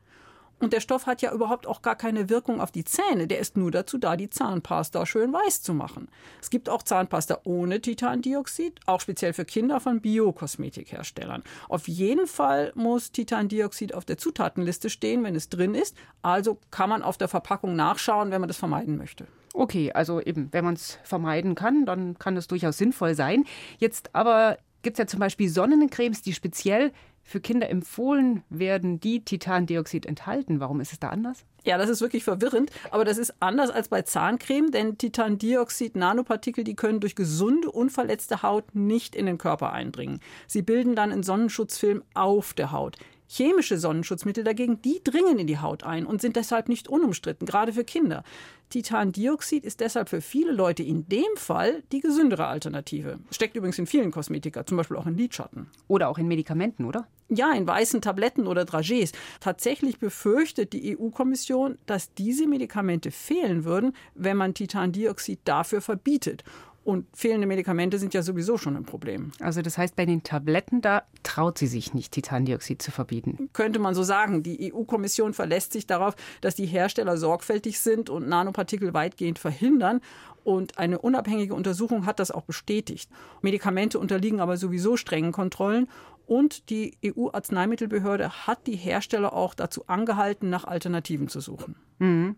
Und 0.59 0.73
der 0.73 0.81
Stoff 0.81 1.07
hat 1.07 1.21
ja 1.21 1.33
überhaupt 1.33 1.67
auch 1.67 1.83
gar 1.83 1.97
keine 1.97 2.31
Wirkung 2.31 2.61
auf 2.61 2.71
die 2.71 2.85
Zähne. 2.85 3.27
Der 3.27 3.39
ist 3.39 3.57
nur 3.57 3.71
dazu 3.71 3.99
da, 3.99 4.17
die 4.17 4.31
Zahnpasta 4.31 5.05
schön 5.05 5.33
weiß 5.33 5.61
zu 5.61 5.75
machen. 5.75 6.09
Es 6.41 6.49
gibt 6.49 6.71
auch 6.71 6.83
Zahnpasta 6.83 7.41
ohne 7.45 7.81
Titandioxid, 7.81 8.81
auch 8.87 9.01
speziell 9.01 9.35
für 9.35 9.45
Kinder 9.45 9.81
von 9.81 10.01
Biokosmetikherstellern. 10.01 11.43
Auf 11.69 11.89
jeden 11.89 12.27
Fall 12.27 12.73
muss 12.75 13.13
Titandioxid 13.13 13.93
auf 13.93 14.07
der 14.07 14.17
Zutatenliste 14.17 14.89
stehen, 14.89 15.25
wenn 15.25 15.37
es 15.37 15.51
drin 15.51 15.75
ist. 15.75 15.95
Also 16.23 16.59
kann 16.71 16.89
man 16.89 17.03
auf 17.03 17.19
der 17.19 17.29
Verpackung 17.29 17.77
nachschauen, 17.77 18.31
wenn 18.31 18.41
man 18.41 18.49
das 18.49 18.57
vermeiden 18.57 18.97
möchte. 18.97 19.27
Okay, 19.53 19.93
also 19.93 20.21
eben, 20.21 20.49
wenn 20.53 20.65
man 20.65 20.75
es 20.75 20.99
vermeiden 21.03 21.55
kann, 21.55 21.87
dann 21.87 22.19
kann 22.19 22.37
es 22.37 22.47
durchaus 22.47 22.79
sinnvoll 22.79 23.15
sein. 23.15 23.45
Jetzt 23.79 24.15
aber 24.15 24.59
gibt 24.83 24.95
es 24.95 24.99
ja 24.99 25.07
zum 25.07 25.21
Beispiel 25.21 25.49
Sonnencremes, 25.49 26.23
die 26.23 26.33
speziell 26.33 26.93
für 27.27 27.41
Kinder 27.41 27.69
empfohlen 27.69 28.45
werden, 28.49 29.01
die 29.01 29.25
Titandioxid 29.25 30.07
enthalten. 30.07 30.61
Warum 30.61 30.81
ist 30.81 30.93
es 30.93 31.01
da 31.01 31.09
anders? 31.09 31.45
Ja, 31.65 31.77
das 31.77 31.91
ist 31.91 32.01
wirklich 32.01 32.23
verwirrend, 32.23 32.71
aber 32.93 33.05
das 33.05 33.19
ist 33.19 33.35
anders 33.41 33.71
als 33.71 33.89
bei 33.89 34.03
Zahncreme, 34.03 34.71
denn 34.71 34.97
Titandioxid-Nanopartikel, 34.97 36.63
die 36.63 36.77
können 36.77 37.01
durch 37.01 37.17
gesunde, 37.17 37.73
unverletzte 37.73 38.43
Haut 38.43 38.77
nicht 38.77 39.17
in 39.17 39.27
den 39.27 39.39
Körper 39.39 39.73
eindringen. 39.73 40.21
Sie 40.47 40.63
bilden 40.63 40.95
dann 40.95 41.11
einen 41.11 41.25
Sonnenschutzfilm 41.25 42.05
auf 42.15 42.55
der 42.55 42.71
Haut. 42.71 42.97
Chemische 43.29 43.79
Sonnenschutzmittel 43.79 44.45
dagegen, 44.45 44.81
die 44.83 45.01
dringen 45.03 45.39
in 45.39 45.47
die 45.47 45.59
Haut 45.59 45.83
ein 45.83 46.07
und 46.07 46.21
sind 46.21 46.37
deshalb 46.37 46.69
nicht 46.69 46.89
unumstritten, 46.89 47.47
gerade 47.47 47.73
für 47.73 47.85
Kinder. 47.85 48.23
Titandioxid 48.71 49.65
ist 49.65 49.81
deshalb 49.81 50.09
für 50.09 50.21
viele 50.21 50.53
Leute 50.53 50.83
in 50.83 51.09
dem 51.09 51.37
Fall 51.37 51.83
die 51.93 52.01
gesündere 52.01 52.47
Alternative. 52.47 53.19
Steckt 53.31 53.57
übrigens 53.57 53.79
in 53.79 53.87
vielen 53.87 54.11
Kosmetika, 54.11 54.67
zum 54.67 54.77
Beispiel 54.77 54.97
auch 54.97 55.07
in 55.07 55.17
Lidschatten. 55.17 55.71
Oder 55.87 56.09
auch 56.09 56.19
in 56.19 56.27
Medikamenten, 56.27 56.85
oder? 56.85 57.07
Ja, 57.29 57.53
in 57.53 57.67
weißen 57.67 58.01
Tabletten 58.01 58.47
oder 58.47 58.65
Dragees. 58.65 59.13
Tatsächlich 59.41 59.99
befürchtet 59.99 60.73
die 60.73 60.97
EU-Kommission, 60.97 61.79
dass 61.87 62.13
diese 62.15 62.47
Medikamente 62.47 63.11
fehlen 63.11 63.65
würden, 63.65 63.95
wenn 64.15 64.37
man 64.37 64.55
Titandioxid 64.55 65.41
dafür 65.45 65.81
verbietet. 65.81 66.45
Und 66.87 67.05
fehlende 67.17 67.49
Medikamente 67.49 67.99
sind 67.99 68.15
ja 68.15 68.23
sowieso 68.23 68.59
schon 68.59 68.77
ein 68.77 68.85
Problem. 68.85 69.33
Also 69.41 69.61
das 69.61 69.77
heißt, 69.77 69.97
bei 69.97 70.07
den 70.07 70.23
Tabletten, 70.23 70.83
da 70.83 71.03
traut 71.25 71.59
sie 71.59 71.67
sich 71.67 71.95
nicht, 71.95 72.13
Titandioxid 72.13 72.81
zu 72.81 72.93
verbieten. 72.93 73.51
Könnte 73.55 73.81
man 73.81 73.97
so 73.97 74.05
sagen. 74.05 74.45
Die 74.45 74.73
EU-Kommission 74.73 75.35
verlässt 75.35 75.73
sich 75.73 75.89
darauf, 75.89 76.15
dass 76.43 76.55
die 76.55 76.67
Hersteller 76.67 77.17
sorgfältig 77.17 77.81
sind 77.81 78.09
und 78.09 78.29
Nanopartikel 78.29 78.95
weitgehend 78.95 79.41
verhindern. 79.41 80.01
Und 80.45 80.79
eine 80.79 81.01
unabhängige 81.01 81.55
Untersuchung 81.55 82.07
hat 82.07 82.21
das 82.21 82.31
auch 82.31 82.45
bestätigt. 82.45 83.11
Medikamente 83.43 83.99
unterliegen 83.99 84.39
aber 84.39 84.57
sowieso 84.57 84.97
strengen 84.97 85.33
Kontrollen. 85.33 85.89
Und 86.29 86.71
die 86.71 86.97
EU-Arzneimittelbehörde 87.05 88.47
hat 88.47 88.65
die 88.69 88.77
Hersteller 88.77 89.33
auch 89.33 89.55
dazu 89.55 89.89
angehalten, 89.89 90.51
nach 90.51 90.63
Alternativen 90.63 91.27
zu 91.27 91.41
suchen. 91.41 91.75
Mhm. 91.99 92.37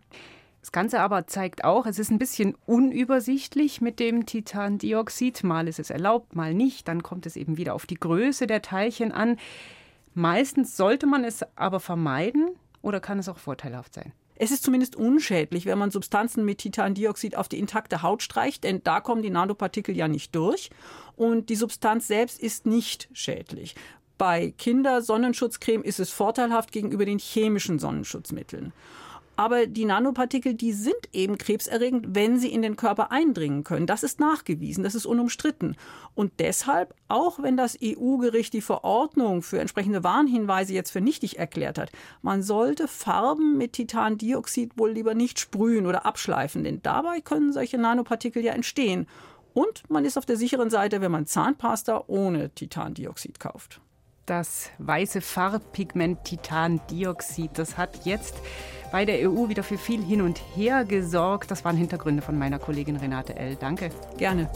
Das 0.68 0.72
Ganze 0.72 1.00
aber 1.00 1.26
zeigt 1.26 1.64
auch, 1.64 1.86
es 1.86 1.98
ist 1.98 2.10
ein 2.10 2.18
bisschen 2.18 2.54
unübersichtlich 2.66 3.80
mit 3.80 3.98
dem 3.98 4.26
Titandioxid. 4.26 5.42
Mal 5.42 5.66
ist 5.66 5.78
es 5.78 5.88
erlaubt, 5.88 6.36
mal 6.36 6.52
nicht. 6.52 6.88
Dann 6.88 7.02
kommt 7.02 7.24
es 7.24 7.36
eben 7.36 7.56
wieder 7.56 7.74
auf 7.74 7.86
die 7.86 7.94
Größe 7.94 8.46
der 8.46 8.60
Teilchen 8.60 9.10
an. 9.10 9.38
Meistens 10.12 10.76
sollte 10.76 11.06
man 11.06 11.24
es 11.24 11.42
aber 11.56 11.80
vermeiden 11.80 12.50
oder 12.82 13.00
kann 13.00 13.18
es 13.18 13.30
auch 13.30 13.38
vorteilhaft 13.38 13.94
sein? 13.94 14.12
Es 14.34 14.50
ist 14.50 14.62
zumindest 14.62 14.94
unschädlich, 14.94 15.64
wenn 15.64 15.78
man 15.78 15.90
Substanzen 15.90 16.44
mit 16.44 16.58
Titandioxid 16.58 17.34
auf 17.34 17.48
die 17.48 17.58
intakte 17.58 18.02
Haut 18.02 18.22
streicht, 18.22 18.62
denn 18.62 18.82
da 18.84 19.00
kommen 19.00 19.22
die 19.22 19.30
Nanopartikel 19.30 19.96
ja 19.96 20.06
nicht 20.06 20.34
durch. 20.34 20.68
Und 21.16 21.48
die 21.48 21.56
Substanz 21.56 22.08
selbst 22.08 22.38
ist 22.38 22.66
nicht 22.66 23.08
schädlich. 23.14 23.74
Bei 24.18 24.52
Kindersonnenschutzcreme 24.58 25.82
ist 25.82 25.98
es 25.98 26.10
vorteilhaft 26.10 26.72
gegenüber 26.72 27.06
den 27.06 27.18
chemischen 27.20 27.78
Sonnenschutzmitteln. 27.78 28.74
Aber 29.38 29.68
die 29.68 29.84
Nanopartikel, 29.84 30.54
die 30.54 30.72
sind 30.72 30.96
eben 31.12 31.38
krebserregend, 31.38 32.06
wenn 32.08 32.40
sie 32.40 32.52
in 32.52 32.60
den 32.60 32.74
Körper 32.74 33.12
eindringen 33.12 33.62
können. 33.62 33.86
Das 33.86 34.02
ist 34.02 34.18
nachgewiesen, 34.18 34.82
das 34.82 34.96
ist 34.96 35.06
unumstritten. 35.06 35.76
Und 36.16 36.32
deshalb, 36.40 36.92
auch 37.06 37.40
wenn 37.40 37.56
das 37.56 37.78
EU-Gericht 37.80 38.52
die 38.52 38.60
Verordnung 38.60 39.42
für 39.42 39.60
entsprechende 39.60 40.02
Warnhinweise 40.02 40.72
jetzt 40.72 40.90
für 40.90 41.00
nichtig 41.00 41.38
erklärt 41.38 41.78
hat, 41.78 41.92
man 42.20 42.42
sollte 42.42 42.88
Farben 42.88 43.56
mit 43.56 43.74
Titandioxid 43.74 44.76
wohl 44.76 44.90
lieber 44.90 45.14
nicht 45.14 45.38
sprühen 45.38 45.86
oder 45.86 46.04
abschleifen, 46.04 46.64
denn 46.64 46.82
dabei 46.82 47.20
können 47.20 47.52
solche 47.52 47.78
Nanopartikel 47.78 48.42
ja 48.42 48.54
entstehen. 48.54 49.06
Und 49.54 49.88
man 49.88 50.04
ist 50.04 50.18
auf 50.18 50.26
der 50.26 50.36
sicheren 50.36 50.68
Seite, 50.68 51.00
wenn 51.00 51.12
man 51.12 51.26
Zahnpasta 51.26 52.02
ohne 52.08 52.50
Titandioxid 52.50 53.38
kauft. 53.38 53.80
Das 54.28 54.68
weiße 54.76 55.22
Farbpigment 55.22 56.22
Titandioxid, 56.24 57.50
das 57.54 57.78
hat 57.78 58.04
jetzt 58.04 58.34
bei 58.92 59.06
der 59.06 59.30
EU 59.30 59.48
wieder 59.48 59.62
für 59.62 59.78
viel 59.78 60.04
Hin 60.04 60.20
und 60.20 60.38
Her 60.54 60.84
gesorgt. 60.84 61.50
Das 61.50 61.64
waren 61.64 61.78
Hintergründe 61.78 62.20
von 62.20 62.38
meiner 62.38 62.58
Kollegin 62.58 62.96
Renate 62.96 63.36
L. 63.36 63.56
Danke. 63.56 63.88
Gerne. 64.18 64.50